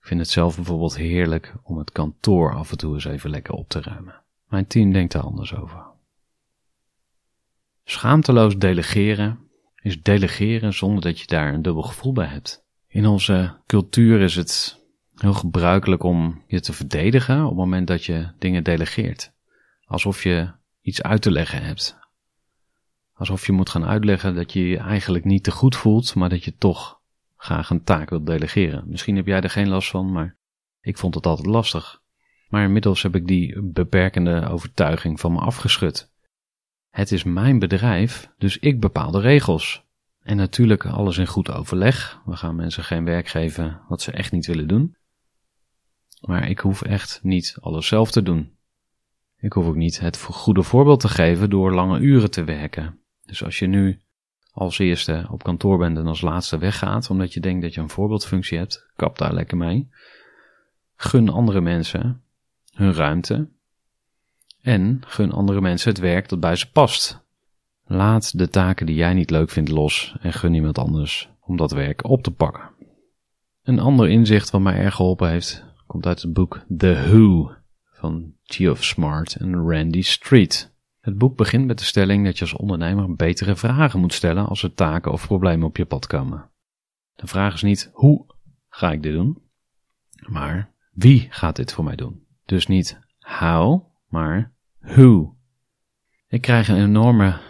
Ik 0.00 0.06
vind 0.06 0.20
het 0.20 0.28
zelf 0.28 0.56
bijvoorbeeld 0.56 0.96
heerlijk 0.96 1.54
om 1.62 1.78
het 1.78 1.92
kantoor 1.92 2.54
af 2.54 2.70
en 2.70 2.78
toe 2.78 2.94
eens 2.94 3.04
even 3.04 3.30
lekker 3.30 3.54
op 3.54 3.68
te 3.68 3.80
ruimen. 3.80 4.22
Mijn 4.48 4.66
team 4.66 4.92
denkt 4.92 5.12
daar 5.12 5.22
anders 5.22 5.54
over. 5.54 5.86
Schaamteloos 7.84 8.56
delegeren 8.56 9.38
is 9.82 10.02
delegeren 10.02 10.74
zonder 10.74 11.02
dat 11.02 11.20
je 11.20 11.26
daar 11.26 11.54
een 11.54 11.62
dubbel 11.62 11.82
gevoel 11.82 12.12
bij 12.12 12.26
hebt. 12.26 12.64
In 12.86 13.06
onze 13.06 13.56
cultuur 13.66 14.20
is 14.20 14.34
het 14.34 14.80
heel 15.14 15.32
gebruikelijk 15.32 16.02
om 16.02 16.42
je 16.46 16.60
te 16.60 16.72
verdedigen 16.72 17.42
op 17.42 17.48
het 17.48 17.58
moment 17.58 17.86
dat 17.86 18.04
je 18.04 18.30
dingen 18.38 18.64
delegeert. 18.64 19.32
Alsof 19.84 20.22
je 20.22 20.50
iets 20.80 21.02
uit 21.02 21.22
te 21.22 21.30
leggen 21.30 21.62
hebt. 21.62 21.97
Alsof 23.18 23.46
je 23.46 23.52
moet 23.52 23.70
gaan 23.70 23.84
uitleggen 23.84 24.34
dat 24.34 24.52
je 24.52 24.68
je 24.68 24.76
eigenlijk 24.76 25.24
niet 25.24 25.44
te 25.44 25.50
goed 25.50 25.76
voelt, 25.76 26.14
maar 26.14 26.28
dat 26.28 26.44
je 26.44 26.56
toch 26.56 27.00
graag 27.36 27.70
een 27.70 27.84
taak 27.84 28.10
wilt 28.10 28.26
delegeren. 28.26 28.84
Misschien 28.86 29.16
heb 29.16 29.26
jij 29.26 29.40
er 29.40 29.50
geen 29.50 29.68
last 29.68 29.90
van, 29.90 30.12
maar 30.12 30.36
ik 30.80 30.98
vond 30.98 31.14
het 31.14 31.26
altijd 31.26 31.46
lastig. 31.46 32.02
Maar 32.48 32.64
inmiddels 32.64 33.02
heb 33.02 33.14
ik 33.14 33.26
die 33.26 33.62
beperkende 33.62 34.48
overtuiging 34.48 35.20
van 35.20 35.32
me 35.32 35.38
afgeschud. 35.38 36.12
Het 36.90 37.12
is 37.12 37.24
mijn 37.24 37.58
bedrijf, 37.58 38.30
dus 38.38 38.58
ik 38.58 38.80
bepaal 38.80 39.10
de 39.10 39.20
regels. 39.20 39.86
En 40.22 40.36
natuurlijk 40.36 40.86
alles 40.86 41.18
in 41.18 41.26
goed 41.26 41.50
overleg. 41.50 42.20
We 42.24 42.36
gaan 42.36 42.56
mensen 42.56 42.84
geen 42.84 43.04
werk 43.04 43.28
geven 43.28 43.80
wat 43.88 44.02
ze 44.02 44.12
echt 44.12 44.32
niet 44.32 44.46
willen 44.46 44.68
doen. 44.68 44.96
Maar 46.20 46.48
ik 46.48 46.58
hoef 46.58 46.82
echt 46.82 47.20
niet 47.22 47.56
alles 47.60 47.86
zelf 47.86 48.10
te 48.10 48.22
doen. 48.22 48.56
Ik 49.36 49.52
hoef 49.52 49.66
ook 49.66 49.76
niet 49.76 50.00
het 50.00 50.22
goede 50.22 50.62
voorbeeld 50.62 51.00
te 51.00 51.08
geven 51.08 51.50
door 51.50 51.74
lange 51.74 51.98
uren 51.98 52.30
te 52.30 52.44
werken. 52.44 53.00
Dus 53.28 53.44
als 53.44 53.58
je 53.58 53.66
nu 53.66 54.00
als 54.52 54.78
eerste 54.78 55.26
op 55.30 55.42
kantoor 55.42 55.78
bent 55.78 55.96
en 55.96 56.06
als 56.06 56.20
laatste 56.20 56.58
weggaat, 56.58 57.10
omdat 57.10 57.32
je 57.32 57.40
denkt 57.40 57.62
dat 57.62 57.74
je 57.74 57.80
een 57.80 57.88
voorbeeldfunctie 57.88 58.58
hebt, 58.58 58.86
kap 58.96 59.18
daar 59.18 59.34
lekker 59.34 59.56
mee. 59.56 59.88
Gun 60.96 61.28
andere 61.28 61.60
mensen 61.60 62.22
hun 62.72 62.92
ruimte 62.92 63.48
en 64.60 65.02
gun 65.06 65.32
andere 65.32 65.60
mensen 65.60 65.90
het 65.90 65.98
werk 65.98 66.28
dat 66.28 66.40
bij 66.40 66.56
ze 66.56 66.70
past. 66.70 67.20
Laat 67.86 68.38
de 68.38 68.48
taken 68.48 68.86
die 68.86 68.96
jij 68.96 69.14
niet 69.14 69.30
leuk 69.30 69.50
vindt 69.50 69.70
los 69.70 70.16
en 70.20 70.32
gun 70.32 70.54
iemand 70.54 70.78
anders 70.78 71.30
om 71.40 71.56
dat 71.56 71.72
werk 71.72 72.04
op 72.04 72.22
te 72.22 72.30
pakken. 72.30 72.70
Een 73.62 73.78
ander 73.78 74.08
inzicht 74.08 74.50
wat 74.50 74.60
mij 74.60 74.74
erg 74.74 74.94
geholpen 74.94 75.30
heeft, 75.30 75.64
komt 75.86 76.06
uit 76.06 76.22
het 76.22 76.32
boek 76.32 76.64
The 76.76 76.94
Who 77.08 77.52
van 77.84 78.32
Geoff 78.42 78.84
Smart 78.84 79.34
en 79.34 79.54
Randy 79.54 80.02
Street. 80.02 80.76
Het 81.08 81.18
boek 81.18 81.36
begint 81.36 81.66
met 81.66 81.78
de 81.78 81.84
stelling 81.84 82.24
dat 82.24 82.38
je 82.38 82.44
als 82.44 82.56
ondernemer 82.56 83.14
betere 83.14 83.56
vragen 83.56 84.00
moet 84.00 84.12
stellen 84.12 84.46
als 84.46 84.62
er 84.62 84.74
taken 84.74 85.12
of 85.12 85.26
problemen 85.26 85.66
op 85.66 85.76
je 85.76 85.84
pad 85.84 86.06
komen. 86.06 86.50
De 87.14 87.26
vraag 87.26 87.54
is 87.54 87.62
niet 87.62 87.90
hoe 87.92 88.26
ga 88.68 88.92
ik 88.92 89.02
dit 89.02 89.12
doen. 89.12 89.42
Maar 90.26 90.74
wie 90.92 91.26
gaat 91.30 91.56
dit 91.56 91.72
voor 91.72 91.84
mij 91.84 91.96
doen? 91.96 92.26
Dus 92.44 92.66
niet 92.66 93.00
how, 93.18 93.84
maar 94.08 94.52
who. 94.80 95.36
Ik 96.28 96.40
krijg 96.40 96.68
een 96.68 96.84
enorme 96.84 97.40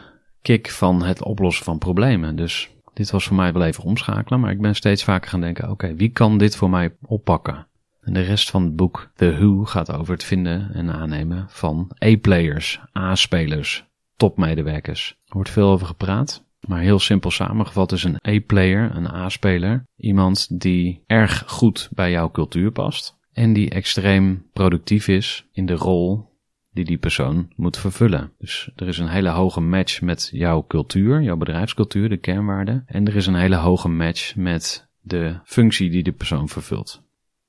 kick 0.43 0.71
van 0.71 1.03
het 1.03 1.23
oplossen 1.23 1.65
van 1.65 1.79
problemen. 1.79 2.37
Dus 2.37 2.71
dit 2.95 3.11
was 3.11 3.27
voor 3.27 3.37
mij 3.37 3.53
wel 3.53 3.65
even 3.65 3.85
omschakelen, 3.85 4.41
maar 4.41 4.51
ik 4.51 4.61
ben 4.61 4.75
steeds 4.75 5.05
vaker 5.05 5.31
gaan 5.31 5.41
denken: 5.41 5.71
oké, 5.71 5.95
wie 5.95 6.11
kan 6.11 6.39
dit 6.39 6.57
voor 6.57 6.71
mij 6.71 6.97
oppakken? 7.01 7.68
En 8.09 8.15
de 8.15 8.21
rest 8.21 8.51
van 8.51 8.63
het 8.63 8.77
boek, 8.77 9.11
The 9.15 9.33
Who, 9.33 9.65
gaat 9.65 9.93
over 9.93 10.13
het 10.13 10.25
vinden 10.25 10.75
en 10.75 10.93
aannemen 10.93 11.47
van 11.49 11.91
A-players, 12.05 12.81
A-spelers, 12.99 13.85
topmedewerkers. 14.17 15.19
Er 15.27 15.35
wordt 15.35 15.51
veel 15.51 15.69
over 15.69 15.87
gepraat, 15.87 16.45
maar 16.61 16.81
heel 16.81 16.99
simpel 16.99 17.31
samengevat 17.31 17.93
is 17.93 18.05
een 18.05 18.19
A-player, 18.29 18.97
een 18.97 19.07
A-speler, 19.15 19.85
iemand 19.97 20.61
die 20.61 21.03
erg 21.07 21.45
goed 21.47 21.89
bij 21.93 22.11
jouw 22.11 22.31
cultuur 22.31 22.71
past 22.71 23.19
en 23.33 23.53
die 23.53 23.71
extreem 23.71 24.47
productief 24.53 25.09
is 25.09 25.47
in 25.53 25.67
de 25.67 25.75
rol 25.75 26.37
die 26.73 26.85
die 26.85 26.99
persoon 26.99 27.53
moet 27.57 27.77
vervullen. 27.77 28.33
Dus 28.39 28.71
er 28.77 28.89
is 28.89 28.99
een 28.99 29.09
hele 29.09 29.31
hoge 29.31 29.61
match 29.61 30.01
met 30.01 30.29
jouw 30.33 30.65
cultuur, 30.67 31.23
jouw 31.23 31.37
bedrijfscultuur, 31.37 32.09
de 32.09 32.17
kernwaarden. 32.17 32.83
En 32.87 33.07
er 33.07 33.17
is 33.17 33.27
een 33.27 33.35
hele 33.35 33.57
hoge 33.57 33.89
match 33.89 34.37
met 34.37 34.89
de 35.01 35.41
functie 35.45 35.91
die 35.91 36.03
de 36.03 36.13
persoon 36.13 36.49
vervult. 36.49 37.07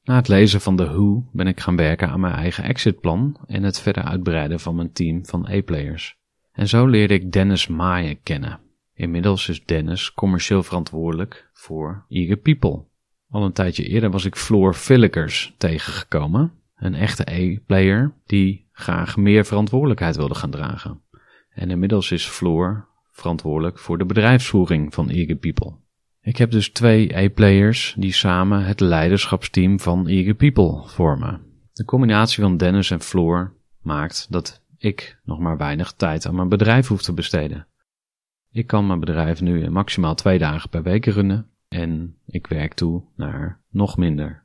Na 0.10 0.16
het 0.16 0.28
lezen 0.28 0.62
van 0.62 0.76
de 0.76 0.86
Who 0.86 1.24
ben 1.32 1.48
ik 1.48 1.60
gaan 1.60 1.76
werken 1.76 2.10
aan 2.10 2.20
mijn 2.20 2.34
eigen 2.34 2.64
exitplan 2.64 3.38
en 3.46 3.64
het 3.64 3.80
verder 3.80 4.04
uitbreiden 4.04 4.60
van 4.60 4.76
mijn 4.76 4.92
team 4.92 5.26
van 5.26 5.48
A-players. 5.48 6.18
En 6.52 6.68
zo 6.68 6.86
leerde 6.86 7.14
ik 7.14 7.32
Dennis 7.32 7.68
Maaien 7.68 8.22
kennen. 8.24 8.60
Inmiddels 8.94 9.50
is 9.50 9.66
Dennis 9.66 10.14
commercieel 10.14 10.64
verantwoordelijk 10.64 11.50
voor 11.54 12.06
Eager 12.08 12.38
People. 12.38 12.84
Al 13.30 13.44
een 13.44 13.54
tijdje 13.54 13.88
eerder 13.88 14.12
was 14.12 14.26
ik 14.26 14.36
Floor 14.36 14.76
Villikers 14.76 15.54
tegengekomen, 15.58 16.52
een 16.76 16.96
echte 16.96 17.32
A-player 17.32 18.14
die 18.26 18.68
graag 18.72 19.18
meer 19.18 19.46
verantwoordelijkheid 19.46 20.16
wilde 20.16 20.36
gaan 20.36 20.52
dragen. 20.52 21.02
En 21.50 21.70
inmiddels 21.70 22.12
is 22.12 22.26
Floor 22.26 22.88
verantwoordelijk 23.12 23.80
voor 23.80 23.98
de 23.98 24.06
bedrijfsvoering 24.06 24.94
van 24.94 25.10
Eager 25.10 25.36
People. 25.36 25.74
Ik 26.22 26.38
heb 26.38 26.52
dus 26.52 26.70
twee 26.70 27.16
A-players 27.16 27.96
die 27.98 28.14
samen 28.14 28.66
het 28.66 28.80
leiderschapsteam 28.80 29.80
van 29.80 30.08
Eager 30.08 30.34
People 30.34 30.88
vormen. 30.88 31.42
De 31.74 31.86
combinatie 31.86 32.44
van 32.44 32.58
Dennis 32.58 32.92
en 32.92 33.02
Floor 33.02 33.54
maakt 33.82 34.28
dat 34.30 34.64
ik 34.78 35.20
nog 35.24 35.40
maar 35.40 35.58
weinig 35.58 35.92
tijd 35.92 36.26
aan 36.26 36.36
mijn 36.36 36.50
bedrijf 36.50 36.88
hoef 36.88 37.02
te 37.02 37.14
besteden. 37.14 37.68
Ik 38.52 38.68
kan 38.68 38.88
mijn 38.88 39.00
bedrijf 39.00 39.42
nu 39.42 39.70
maximaal 39.70 40.16
twee 40.16 40.38
dagen 40.38 40.70
per 40.70 40.84
week 40.84 41.06
runnen 41.06 41.50
en 41.68 42.16
ik 42.26 42.48
werk 42.48 42.74
toe 42.74 43.04
naar 43.16 43.62
nog 43.70 43.98
minder. 43.98 44.44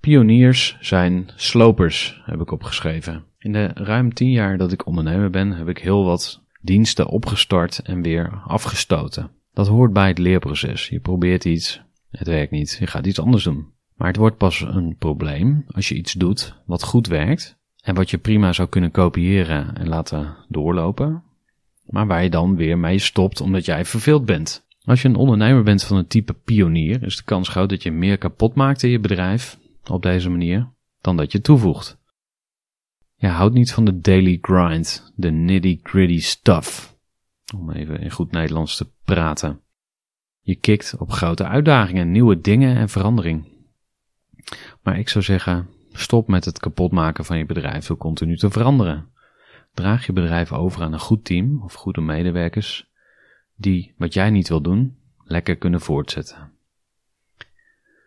Pioniers 0.00 0.76
zijn 0.80 1.28
slopers, 1.34 2.22
heb 2.24 2.40
ik 2.40 2.50
opgeschreven. 2.50 3.24
In 3.38 3.52
de 3.52 3.66
ruim 3.66 4.14
tien 4.14 4.30
jaar 4.30 4.56
dat 4.58 4.72
ik 4.72 4.86
ondernemer 4.86 5.30
ben, 5.30 5.52
heb 5.52 5.68
ik 5.68 5.78
heel 5.78 6.04
wat 6.04 6.42
diensten 6.60 7.06
opgestart 7.06 7.78
en 7.78 8.02
weer 8.02 8.42
afgestoten. 8.46 9.30
Dat 9.54 9.68
hoort 9.68 9.92
bij 9.92 10.08
het 10.08 10.18
leerproces. 10.18 10.88
Je 10.88 11.00
probeert 11.00 11.44
iets, 11.44 11.82
het 12.10 12.26
werkt 12.26 12.50
niet, 12.50 12.76
je 12.80 12.86
gaat 12.86 13.06
iets 13.06 13.20
anders 13.20 13.44
doen. 13.44 13.72
Maar 13.94 14.08
het 14.08 14.16
wordt 14.16 14.36
pas 14.36 14.60
een 14.60 14.96
probleem 14.98 15.64
als 15.68 15.88
je 15.88 15.94
iets 15.94 16.12
doet 16.12 16.62
wat 16.66 16.82
goed 16.82 17.06
werkt 17.06 17.58
en 17.82 17.94
wat 17.94 18.10
je 18.10 18.18
prima 18.18 18.52
zou 18.52 18.68
kunnen 18.68 18.90
kopiëren 18.90 19.76
en 19.76 19.88
laten 19.88 20.36
doorlopen, 20.48 21.22
maar 21.86 22.06
waar 22.06 22.22
je 22.22 22.30
dan 22.30 22.56
weer 22.56 22.78
mee 22.78 22.98
stopt 22.98 23.40
omdat 23.40 23.64
jij 23.64 23.84
verveeld 23.84 24.24
bent. 24.24 24.66
Als 24.84 25.02
je 25.02 25.08
een 25.08 25.16
ondernemer 25.16 25.62
bent 25.62 25.84
van 25.84 25.96
een 25.96 26.06
type 26.06 26.32
pionier, 26.32 27.02
is 27.02 27.16
de 27.16 27.22
kans 27.22 27.48
groot 27.48 27.68
dat 27.68 27.82
je 27.82 27.90
meer 27.90 28.18
kapot 28.18 28.54
maakt 28.54 28.82
in 28.82 28.90
je 28.90 28.98
bedrijf 28.98 29.58
op 29.84 30.02
deze 30.02 30.30
manier 30.30 30.68
dan 31.00 31.16
dat 31.16 31.32
je 31.32 31.40
toevoegt. 31.40 31.98
Je 33.14 33.26
houdt 33.26 33.54
niet 33.54 33.72
van 33.72 33.84
de 33.84 34.00
daily 34.00 34.38
grind, 34.40 35.12
de 35.16 35.30
nitty 35.30 35.80
gritty 35.82 36.20
stuff. 36.20 36.93
Om 37.54 37.70
even 37.70 38.00
in 38.00 38.10
goed 38.10 38.30
Nederlands 38.30 38.76
te 38.76 38.90
praten. 39.04 39.60
Je 40.40 40.54
kikt 40.54 40.96
op 40.98 41.10
grote 41.10 41.44
uitdagingen, 41.44 42.10
nieuwe 42.10 42.40
dingen 42.40 42.76
en 42.76 42.88
verandering. 42.88 43.52
Maar 44.82 44.98
ik 44.98 45.08
zou 45.08 45.24
zeggen, 45.24 45.68
stop 45.92 46.28
met 46.28 46.44
het 46.44 46.58
kapotmaken 46.58 47.24
van 47.24 47.38
je 47.38 47.46
bedrijf 47.46 47.86
door 47.86 47.96
continu 47.96 48.36
te 48.36 48.50
veranderen. 48.50 49.12
Draag 49.72 50.06
je 50.06 50.12
bedrijf 50.12 50.52
over 50.52 50.82
aan 50.82 50.92
een 50.92 50.98
goed 50.98 51.24
team 51.24 51.62
of 51.62 51.74
goede 51.74 52.00
medewerkers 52.00 52.92
die 53.56 53.94
wat 53.96 54.14
jij 54.14 54.30
niet 54.30 54.48
wil 54.48 54.60
doen, 54.60 54.98
lekker 55.24 55.56
kunnen 55.56 55.80
voortzetten. 55.80 56.52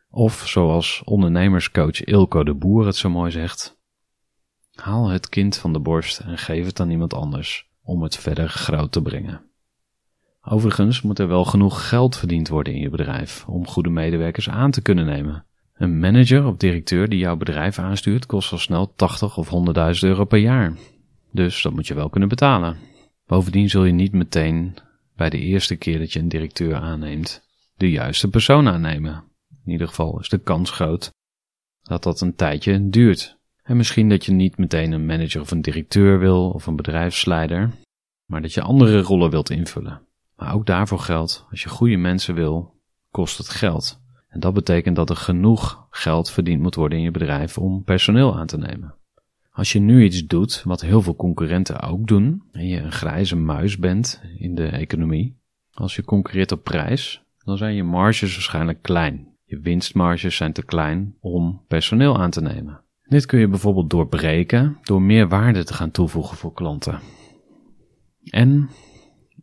Of 0.10 0.48
zoals 0.48 1.02
ondernemerscoach 1.04 2.04
Ilko 2.04 2.44
de 2.44 2.54
Boer 2.54 2.86
het 2.86 2.96
zo 2.96 3.10
mooi 3.10 3.32
zegt, 3.32 3.80
haal 4.74 5.08
het 5.08 5.30
kind 5.30 5.58
van 5.58 5.74
de 5.74 5.80
borst 5.80 6.20
en 6.20 6.38
geef 6.38 6.66
het 6.66 6.80
aan 6.80 6.90
iemand 6.90 7.14
anders 7.14 7.70
om 7.88 8.04
het 8.04 8.18
verder 8.18 8.50
groot 8.50 8.92
te 8.92 9.02
brengen. 9.02 9.42
Overigens 10.42 11.02
moet 11.02 11.20
er 11.20 11.28
wel 11.28 11.46
genoeg 11.46 11.90
geld 11.90 12.18
verdiend 12.18 12.48
worden 12.48 12.74
in 12.74 12.80
je 12.80 12.90
bedrijf 12.90 13.46
om 13.48 13.68
goede 13.68 13.90
medewerkers 13.90 14.50
aan 14.50 14.72
te 14.72 14.82
kunnen 14.82 15.06
nemen. 15.06 15.46
Een 15.74 16.00
manager 16.00 16.46
of 16.46 16.58
directeur 16.58 17.10
die 17.10 17.20
jouw 17.20 17.36
bedrijf 17.36 17.80
aanstuurt 17.80 18.26
kost 18.26 18.52
al 18.52 18.58
snel 18.58 18.94
80 18.96 19.38
of 19.38 19.50
100.000 19.50 20.00
euro 20.00 20.26
per 20.26 20.40
jaar. 20.40 20.78
Dus 21.32 21.62
dat 21.62 21.74
moet 21.74 21.88
je 21.88 21.94
wel 21.94 22.10
kunnen 22.10 22.30
betalen. 22.30 22.78
Bovendien 23.26 23.70
zul 23.70 23.84
je 23.84 23.94
niet 23.94 24.14
meteen 24.14 24.76
bij 25.16 25.30
de 25.30 25.40
eerste 25.40 25.76
keer 25.76 26.00
dat 26.00 26.14
je 26.14 26.20
een 26.20 26.30
directeur 26.30 26.76
aanneemt 26.76 27.46
de 27.76 27.90
juiste 27.90 28.30
persoon 28.30 28.68
aannemen. 28.68 29.24
In 29.66 29.72
ieder 29.72 29.88
geval 29.88 30.20
is 30.20 30.30
de 30.30 30.38
kans 30.38 30.72
groot 30.72 31.12
dat 31.82 32.04
dat 32.04 32.22
een 32.22 32.36
tijdje 32.36 32.90
duurt. 32.90 33.37
En 33.68 33.78
misschien 33.78 34.10
dat 34.10 34.26
je 34.26 34.32
niet 34.32 34.58
meteen 34.58 34.92
een 34.92 35.06
manager 35.06 35.42
of 35.42 35.52
een 35.52 35.62
directeur 35.62 36.20
wil 36.20 36.50
of 36.50 36.68
een 36.68 36.76
bedrijfsleider, 36.76 37.72
maar 38.26 38.42
dat 38.42 38.54
je 38.54 38.62
andere 38.62 39.02
rollen 39.02 39.30
wilt 39.30 39.50
invullen. 39.50 40.02
Maar 40.36 40.54
ook 40.54 40.66
daarvoor 40.66 41.00
geldt, 41.00 41.46
als 41.50 41.64
je 41.64 41.70
goede 41.70 41.98
mensen 41.98 42.36
wil, 42.36 42.76
kost 43.12 43.38
het 43.38 43.50
geld. 43.50 44.02
En 44.28 44.40
dat 44.40 44.54
betekent 44.54 44.96
dat 44.96 45.10
er 45.10 45.16
genoeg 45.16 45.88
geld 45.90 46.32
verdiend 46.32 46.62
moet 46.62 46.76
worden 46.76 46.98
in 46.98 47.04
je 47.04 47.12
bedrijf 47.12 47.58
om 47.58 47.84
personeel 47.84 48.38
aan 48.38 48.48
te 48.48 48.58
nemen. 48.58 48.96
Als 49.52 49.72
je 49.72 49.80
nu 49.80 50.04
iets 50.04 50.26
doet 50.26 50.62
wat 50.66 50.82
heel 50.82 51.02
veel 51.02 51.16
concurrenten 51.16 51.82
ook 51.82 52.08
doen, 52.08 52.44
en 52.52 52.68
je 52.68 52.80
een 52.80 52.92
grijze 52.92 53.36
muis 53.36 53.78
bent 53.78 54.22
in 54.38 54.56
de 54.56 54.68
economie, 54.68 55.38
als 55.74 55.96
je 55.96 56.04
concurreert 56.04 56.52
op 56.52 56.64
prijs, 56.64 57.24
dan 57.38 57.58
zijn 57.58 57.76
je 57.76 57.84
marges 57.84 58.34
waarschijnlijk 58.34 58.82
klein. 58.82 59.28
Je 59.44 59.60
winstmarges 59.60 60.36
zijn 60.36 60.54
te 60.54 60.64
klein 60.64 61.16
om 61.20 61.62
personeel 61.68 62.20
aan 62.20 62.32
te 62.32 62.42
nemen. 62.42 62.86
Dit 63.10 63.26
kun 63.26 63.40
je 63.40 63.48
bijvoorbeeld 63.48 63.90
doorbreken 63.90 64.78
door 64.84 65.02
meer 65.02 65.28
waarde 65.28 65.64
te 65.64 65.74
gaan 65.74 65.92
toevoegen 65.92 66.38
voor 66.38 66.54
klanten. 66.54 67.00
En 68.24 68.70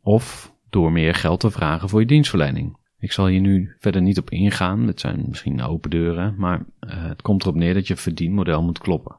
of 0.03 0.55
door 0.71 0.93
meer 0.93 1.15
geld 1.15 1.41
te 1.41 1.51
vragen 1.51 1.89
voor 1.89 2.01
je 2.01 2.07
dienstverlening. 2.07 2.77
Ik 2.99 3.13
zal 3.13 3.27
hier 3.27 3.41
nu 3.41 3.75
verder 3.79 4.03
niet 4.03 4.19
op 4.19 4.31
ingaan, 4.31 4.87
dit 4.87 5.01
zijn 5.01 5.25
misschien 5.29 5.63
open 5.63 5.91
deuren, 5.91 6.35
maar 6.39 6.59
uh, 6.59 7.05
het 7.09 7.23
komt 7.23 7.43
erop 7.43 7.55
neer 7.55 7.75
dat 7.75 7.87
je 7.87 7.97
verdienmodel 7.97 8.63
moet 8.63 8.79
kloppen. 8.79 9.17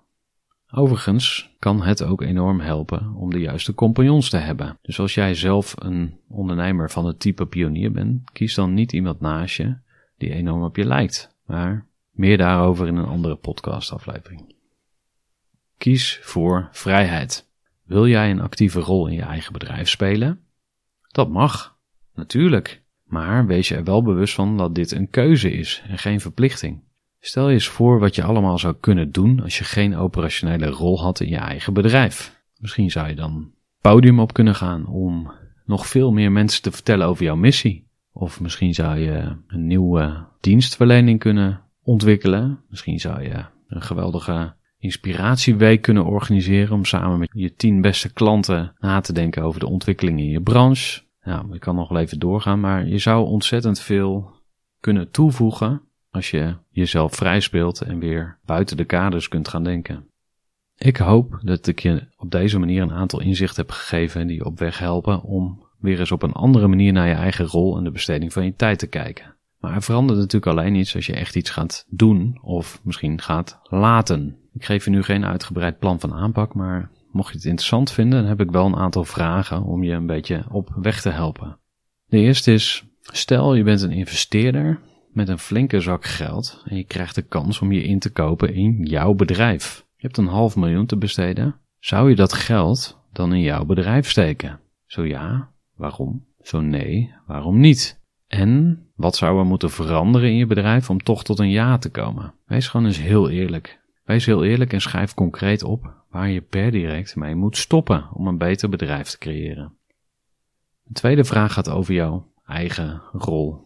Overigens 0.71 1.55
kan 1.59 1.83
het 1.83 2.03
ook 2.03 2.21
enorm 2.21 2.59
helpen 2.59 3.13
om 3.15 3.29
de 3.29 3.39
juiste 3.39 3.73
compagnons 3.73 4.29
te 4.29 4.37
hebben. 4.37 4.77
Dus 4.81 4.99
als 4.99 5.13
jij 5.13 5.33
zelf 5.33 5.73
een 5.77 6.19
ondernemer 6.27 6.91
van 6.91 7.05
het 7.05 7.19
type 7.19 7.45
pionier 7.45 7.91
bent, 7.91 8.31
kies 8.31 8.55
dan 8.55 8.73
niet 8.73 8.93
iemand 8.93 9.19
naast 9.19 9.55
je 9.55 9.77
die 10.17 10.33
enorm 10.33 10.63
op 10.63 10.75
je 10.75 10.85
lijkt. 10.85 11.35
Maar 11.45 11.87
meer 12.15 12.37
daarover 12.37 12.87
in 12.87 12.95
een 12.95 13.05
andere 13.05 13.35
podcastaflevering. 13.35 14.55
Kies 15.77 16.19
voor 16.21 16.67
vrijheid. 16.71 17.49
Wil 17.83 18.07
jij 18.07 18.31
een 18.31 18.41
actieve 18.41 18.79
rol 18.79 19.07
in 19.07 19.13
je 19.13 19.21
eigen 19.21 19.53
bedrijf 19.53 19.89
spelen? 19.89 20.39
Dat 21.07 21.29
mag, 21.29 21.77
natuurlijk. 22.13 22.83
Maar 23.03 23.45
wees 23.45 23.67
je 23.67 23.75
er 23.75 23.83
wel 23.83 24.03
bewust 24.03 24.33
van 24.33 24.57
dat 24.57 24.75
dit 24.75 24.91
een 24.91 25.09
keuze 25.09 25.51
is 25.51 25.83
en 25.87 25.97
geen 25.97 26.19
verplichting. 26.19 26.83
Stel 27.19 27.47
je 27.47 27.53
eens 27.53 27.67
voor 27.67 27.99
wat 27.99 28.15
je 28.15 28.23
allemaal 28.23 28.57
zou 28.57 28.75
kunnen 28.79 29.11
doen 29.11 29.41
als 29.41 29.57
je 29.57 29.63
geen 29.63 29.95
operationele 29.95 30.67
rol 30.67 31.01
had 31.01 31.19
in 31.19 31.29
je 31.29 31.37
eigen 31.37 31.73
bedrijf. 31.73 32.43
Misschien 32.57 32.91
zou 32.91 33.07
je 33.07 33.15
dan 33.15 33.51
podium 33.81 34.19
op 34.19 34.33
kunnen 34.33 34.55
gaan 34.55 34.87
om 34.87 35.31
nog 35.65 35.87
veel 35.87 36.11
meer 36.11 36.31
mensen 36.31 36.61
te 36.61 36.71
vertellen 36.71 37.07
over 37.07 37.23
jouw 37.23 37.35
missie. 37.35 37.87
Of 38.11 38.41
misschien 38.41 38.73
zou 38.73 38.97
je 38.97 39.35
een 39.47 39.67
nieuwe 39.67 40.27
dienstverlening 40.39 41.19
kunnen 41.19 41.64
ontwikkelen. 41.85 42.59
Misschien 42.69 42.99
zou 42.99 43.21
je 43.21 43.45
een 43.67 43.81
geweldige 43.81 44.53
inspiratieweek 44.77 45.81
kunnen 45.81 46.05
organiseren 46.05 46.75
om 46.75 46.85
samen 46.85 47.19
met 47.19 47.29
je 47.33 47.53
tien 47.53 47.81
beste 47.81 48.13
klanten 48.13 48.75
na 48.79 49.01
te 49.01 49.13
denken 49.13 49.43
over 49.43 49.59
de 49.59 49.67
ontwikkeling 49.67 50.19
in 50.19 50.29
je 50.29 50.41
branche. 50.41 51.01
Nou, 51.23 51.53
ik 51.53 51.59
kan 51.59 51.75
nog 51.75 51.89
wel 51.89 52.01
even 52.01 52.19
doorgaan, 52.19 52.59
maar 52.59 52.87
je 52.87 52.97
zou 52.97 53.25
ontzettend 53.25 53.79
veel 53.79 54.31
kunnen 54.79 55.11
toevoegen 55.11 55.81
als 56.09 56.31
je 56.31 56.55
jezelf 56.69 57.15
vrij 57.15 57.39
speelt 57.39 57.81
en 57.81 57.99
weer 57.99 58.39
buiten 58.45 58.77
de 58.77 58.85
kaders 58.85 59.27
kunt 59.27 59.47
gaan 59.47 59.63
denken. 59.63 60.07
Ik 60.77 60.97
hoop 60.97 61.39
dat 61.43 61.67
ik 61.67 61.79
je 61.79 62.07
op 62.17 62.31
deze 62.31 62.59
manier 62.59 62.81
een 62.81 62.93
aantal 62.93 63.21
inzichten 63.21 63.65
heb 63.65 63.71
gegeven 63.71 64.27
die 64.27 64.35
je 64.35 64.45
op 64.45 64.59
weg 64.59 64.79
helpen 64.79 65.23
om 65.23 65.63
weer 65.79 65.99
eens 65.99 66.11
op 66.11 66.23
een 66.23 66.33
andere 66.33 66.67
manier 66.67 66.93
naar 66.93 67.07
je 67.07 67.13
eigen 67.13 67.45
rol 67.45 67.77
en 67.77 67.83
de 67.83 67.91
besteding 67.91 68.33
van 68.33 68.45
je 68.45 68.55
tijd 68.55 68.79
te 68.79 68.87
kijken. 68.87 69.34
Maar 69.65 69.75
er 69.75 69.81
verandert 69.81 70.19
natuurlijk 70.19 70.57
alleen 70.57 70.75
iets 70.75 70.95
als 70.95 71.05
je 71.05 71.13
echt 71.13 71.35
iets 71.35 71.49
gaat 71.49 71.85
doen 71.89 72.39
of 72.41 72.79
misschien 72.83 73.21
gaat 73.21 73.59
laten. 73.63 74.37
Ik 74.53 74.65
geef 74.65 74.83
je 74.85 74.89
nu 74.89 75.03
geen 75.03 75.25
uitgebreid 75.25 75.79
plan 75.79 75.99
van 75.99 76.13
aanpak, 76.13 76.53
maar 76.53 76.91
mocht 77.11 77.29
je 77.29 77.35
het 77.35 77.45
interessant 77.45 77.91
vinden, 77.91 78.19
dan 78.19 78.29
heb 78.29 78.41
ik 78.41 78.51
wel 78.51 78.65
een 78.65 78.75
aantal 78.75 79.03
vragen 79.03 79.63
om 79.63 79.83
je 79.83 79.91
een 79.91 80.05
beetje 80.05 80.45
op 80.49 80.69
weg 80.75 81.01
te 81.01 81.09
helpen. 81.09 81.57
De 82.05 82.17
eerste 82.17 82.53
is, 82.53 82.85
stel 83.01 83.55
je 83.55 83.63
bent 83.63 83.81
een 83.81 83.91
investeerder 83.91 84.79
met 85.11 85.29
een 85.29 85.39
flinke 85.39 85.79
zak 85.79 86.05
geld 86.05 86.63
en 86.65 86.77
je 86.77 86.83
krijgt 86.83 87.15
de 87.15 87.21
kans 87.21 87.59
om 87.59 87.71
je 87.71 87.83
in 87.83 87.99
te 87.99 88.11
kopen 88.11 88.53
in 88.53 88.83
jouw 88.83 89.13
bedrijf. 89.13 89.85
Je 89.95 90.05
hebt 90.05 90.17
een 90.17 90.27
half 90.27 90.55
miljoen 90.55 90.85
te 90.85 90.97
besteden. 90.97 91.55
Zou 91.79 92.09
je 92.09 92.15
dat 92.15 92.33
geld 92.33 92.99
dan 93.11 93.33
in 93.33 93.41
jouw 93.41 93.65
bedrijf 93.65 94.09
steken? 94.09 94.59
Zo 94.85 95.05
ja, 95.05 95.51
waarom? 95.75 96.25
Zo 96.41 96.61
nee, 96.61 97.13
waarom 97.27 97.59
niet? 97.59 98.03
En 98.27 98.85
wat 98.95 99.15
zou 99.15 99.39
er 99.39 99.45
moeten 99.45 99.71
veranderen 99.71 100.29
in 100.29 100.35
je 100.35 100.45
bedrijf 100.45 100.89
om 100.89 101.03
toch 101.03 101.23
tot 101.23 101.39
een 101.39 101.49
ja 101.49 101.77
te 101.77 101.89
komen? 101.89 102.33
Wees 102.45 102.67
gewoon 102.67 102.85
eens 102.85 102.99
heel 102.99 103.29
eerlijk. 103.29 103.79
Wees 104.03 104.25
heel 104.25 104.43
eerlijk 104.43 104.73
en 104.73 104.81
schrijf 104.81 105.13
concreet 105.13 105.63
op 105.63 105.93
waar 106.09 106.29
je 106.29 106.41
per 106.41 106.71
direct 106.71 107.15
mee 107.15 107.35
moet 107.35 107.57
stoppen 107.57 108.09
om 108.13 108.27
een 108.27 108.37
beter 108.37 108.69
bedrijf 108.69 109.09
te 109.09 109.17
creëren. 109.17 109.77
De 110.83 110.93
tweede 110.93 111.23
vraag 111.23 111.53
gaat 111.53 111.69
over 111.69 111.93
jouw 111.93 112.31
eigen 112.45 113.01
rol. 113.11 113.63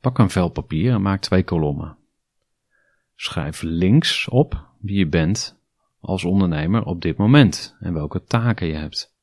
Pak 0.00 0.18
een 0.18 0.30
vel 0.30 0.48
papier 0.48 0.92
en 0.92 1.02
maak 1.02 1.20
twee 1.20 1.44
kolommen. 1.44 1.96
Schrijf 3.14 3.62
links 3.62 4.28
op 4.28 4.66
wie 4.80 4.98
je 4.98 5.08
bent 5.08 5.60
als 6.00 6.24
ondernemer 6.24 6.84
op 6.84 7.00
dit 7.00 7.16
moment 7.16 7.76
en 7.80 7.92
welke 7.92 8.22
taken 8.22 8.66
je 8.66 8.74
hebt. 8.74 9.15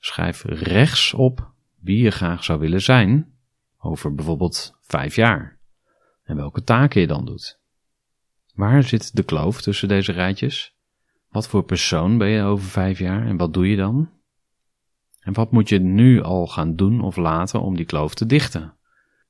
Schrijf 0.00 0.44
rechts 0.44 1.14
op 1.14 1.52
wie 1.78 2.02
je 2.02 2.10
graag 2.10 2.44
zou 2.44 2.58
willen 2.58 2.82
zijn 2.82 3.34
over 3.78 4.14
bijvoorbeeld 4.14 4.78
vijf 4.80 5.16
jaar 5.16 5.58
en 6.22 6.36
welke 6.36 6.62
taken 6.62 7.00
je 7.00 7.06
dan 7.06 7.24
doet. 7.24 7.60
Waar 8.54 8.82
zit 8.82 9.16
de 9.16 9.22
kloof 9.22 9.62
tussen 9.62 9.88
deze 9.88 10.12
rijtjes? 10.12 10.74
Wat 11.28 11.48
voor 11.48 11.62
persoon 11.64 12.18
ben 12.18 12.28
je 12.28 12.42
over 12.42 12.64
vijf 12.64 12.98
jaar 12.98 13.26
en 13.26 13.36
wat 13.36 13.54
doe 13.54 13.68
je 13.68 13.76
dan? 13.76 14.10
En 15.20 15.32
wat 15.32 15.52
moet 15.52 15.68
je 15.68 15.78
nu 15.78 16.22
al 16.22 16.46
gaan 16.46 16.76
doen 16.76 17.00
of 17.00 17.16
laten 17.16 17.60
om 17.60 17.76
die 17.76 17.84
kloof 17.84 18.14
te 18.14 18.26
dichten? 18.26 18.74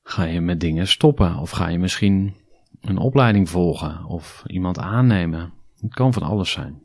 Ga 0.02 0.24
je 0.24 0.40
met 0.40 0.60
dingen 0.60 0.86
stoppen 0.86 1.36
of 1.36 1.50
ga 1.50 1.68
je 1.68 1.78
misschien 1.78 2.34
een 2.80 2.98
opleiding 2.98 3.48
volgen 3.48 4.04
of 4.04 4.42
iemand 4.46 4.78
aannemen? 4.78 5.52
Het 5.80 5.94
kan 5.94 6.12
van 6.12 6.22
alles 6.22 6.50
zijn. 6.50 6.82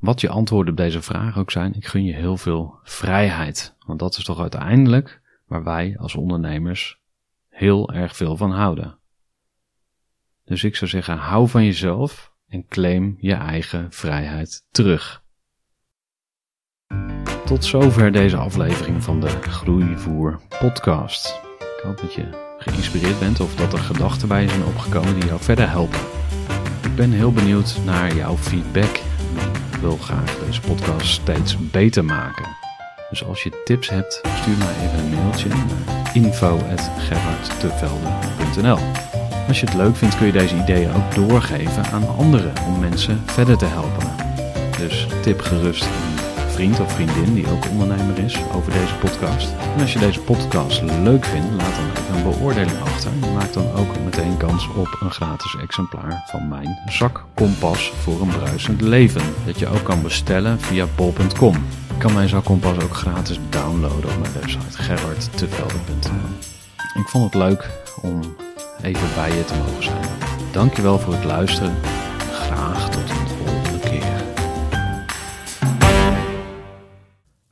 Wat 0.00 0.20
je 0.20 0.28
antwoorden 0.28 0.70
op 0.72 0.76
deze 0.76 1.02
vraag 1.02 1.38
ook 1.38 1.50
zijn, 1.50 1.74
ik 1.74 1.86
gun 1.86 2.04
je 2.04 2.14
heel 2.14 2.36
veel 2.36 2.78
vrijheid. 2.82 3.76
Want 3.86 3.98
dat 3.98 4.16
is 4.16 4.24
toch 4.24 4.40
uiteindelijk 4.40 5.20
waar 5.46 5.64
wij 5.64 5.96
als 5.98 6.14
ondernemers 6.14 7.00
heel 7.48 7.92
erg 7.92 8.16
veel 8.16 8.36
van 8.36 8.50
houden. 8.50 8.98
Dus 10.44 10.64
ik 10.64 10.76
zou 10.76 10.90
zeggen, 10.90 11.16
hou 11.16 11.48
van 11.48 11.64
jezelf 11.64 12.32
en 12.48 12.66
claim 12.66 13.16
je 13.18 13.34
eigen 13.34 13.92
vrijheid 13.92 14.66
terug. 14.70 15.22
Tot 17.44 17.64
zover 17.64 18.12
deze 18.12 18.36
aflevering 18.36 19.02
van 19.02 19.20
de 19.20 19.28
Groeivoer 19.28 20.40
podcast. 20.58 21.40
Ik 21.58 21.80
hoop 21.82 21.98
dat 21.98 22.14
je 22.14 22.54
geïnspireerd 22.58 23.18
bent 23.18 23.40
of 23.40 23.56
dat 23.56 23.72
er 23.72 23.78
gedachten 23.78 24.28
bij 24.28 24.42
je 24.42 24.48
zijn 24.48 24.64
opgekomen 24.64 25.14
die 25.14 25.28
jou 25.28 25.40
verder 25.40 25.68
helpen. 25.68 26.00
Ik 26.82 26.94
ben 26.96 27.10
heel 27.10 27.32
benieuwd 27.32 27.80
naar 27.84 28.14
jouw 28.14 28.36
feedback. 28.36 29.00
Wil 29.80 29.96
graag 29.96 30.38
deze 30.46 30.60
podcast 30.60 31.06
steeds 31.06 31.56
beter 31.70 32.04
maken. 32.04 32.44
Dus 33.10 33.24
als 33.24 33.42
je 33.42 33.62
tips 33.64 33.88
hebt, 33.88 34.20
stuur 34.40 34.56
mij 34.56 34.74
even 34.84 34.98
een 34.98 35.14
mailtje 35.14 35.48
naar 35.48 35.66
info.gerhardtevelde.nl 36.12 38.78
Als 39.48 39.60
je 39.60 39.66
het 39.66 39.74
leuk 39.74 39.96
vindt 39.96 40.16
kun 40.16 40.26
je 40.26 40.32
deze 40.32 40.56
ideeën 40.56 40.92
ook 40.92 41.14
doorgeven 41.14 41.84
aan 41.84 42.08
anderen 42.08 42.52
om 42.66 42.78
mensen 42.78 43.22
verder 43.26 43.58
te 43.58 43.66
helpen. 43.66 44.14
Dus 44.78 45.06
tip 45.22 45.40
gerust 45.40 45.86
of 46.60 46.92
vriendin 46.92 47.34
die 47.34 47.50
ook 47.50 47.70
ondernemer 47.70 48.18
is 48.18 48.36
over 48.54 48.72
deze 48.72 48.94
podcast. 48.94 49.52
En 49.74 49.80
als 49.80 49.92
je 49.92 49.98
deze 49.98 50.20
podcast 50.20 50.82
leuk 50.82 51.24
vindt, 51.24 51.54
laat 51.56 51.74
dan 51.74 51.90
even 51.90 52.14
een 52.14 52.22
beoordeling 52.22 52.80
achter. 52.80 53.10
Je 53.20 53.30
maakt 53.30 53.54
dan 53.54 53.72
ook 53.72 54.00
meteen 54.04 54.36
kans 54.36 54.68
op 54.68 54.96
een 55.00 55.10
gratis 55.10 55.56
exemplaar 55.62 56.22
van 56.26 56.48
mijn 56.48 56.78
zakkompas 56.86 57.92
voor 58.02 58.20
een 58.20 58.28
bruisend 58.28 58.80
leven. 58.80 59.22
Dat 59.46 59.58
je 59.58 59.66
ook 59.66 59.84
kan 59.84 60.02
bestellen 60.02 60.60
via 60.60 60.86
bol.com. 60.96 61.54
Je 61.88 61.98
kan 61.98 62.12
mijn 62.12 62.28
zakkompas 62.28 62.82
ook 62.82 62.94
gratis 62.94 63.38
downloaden 63.48 64.10
op 64.10 64.20
mijn 64.20 64.32
website 64.32 64.82
gerardtevelde.nl 64.82 67.00
Ik 67.00 67.08
vond 67.08 67.24
het 67.24 67.34
leuk 67.34 67.68
om 68.02 68.20
even 68.82 69.08
bij 69.14 69.36
je 69.36 69.44
te 69.44 69.54
mogen 69.54 69.82
zijn. 69.82 70.04
Dankjewel 70.52 70.98
voor 70.98 71.12
het 71.12 71.24
luisteren. 71.24 71.74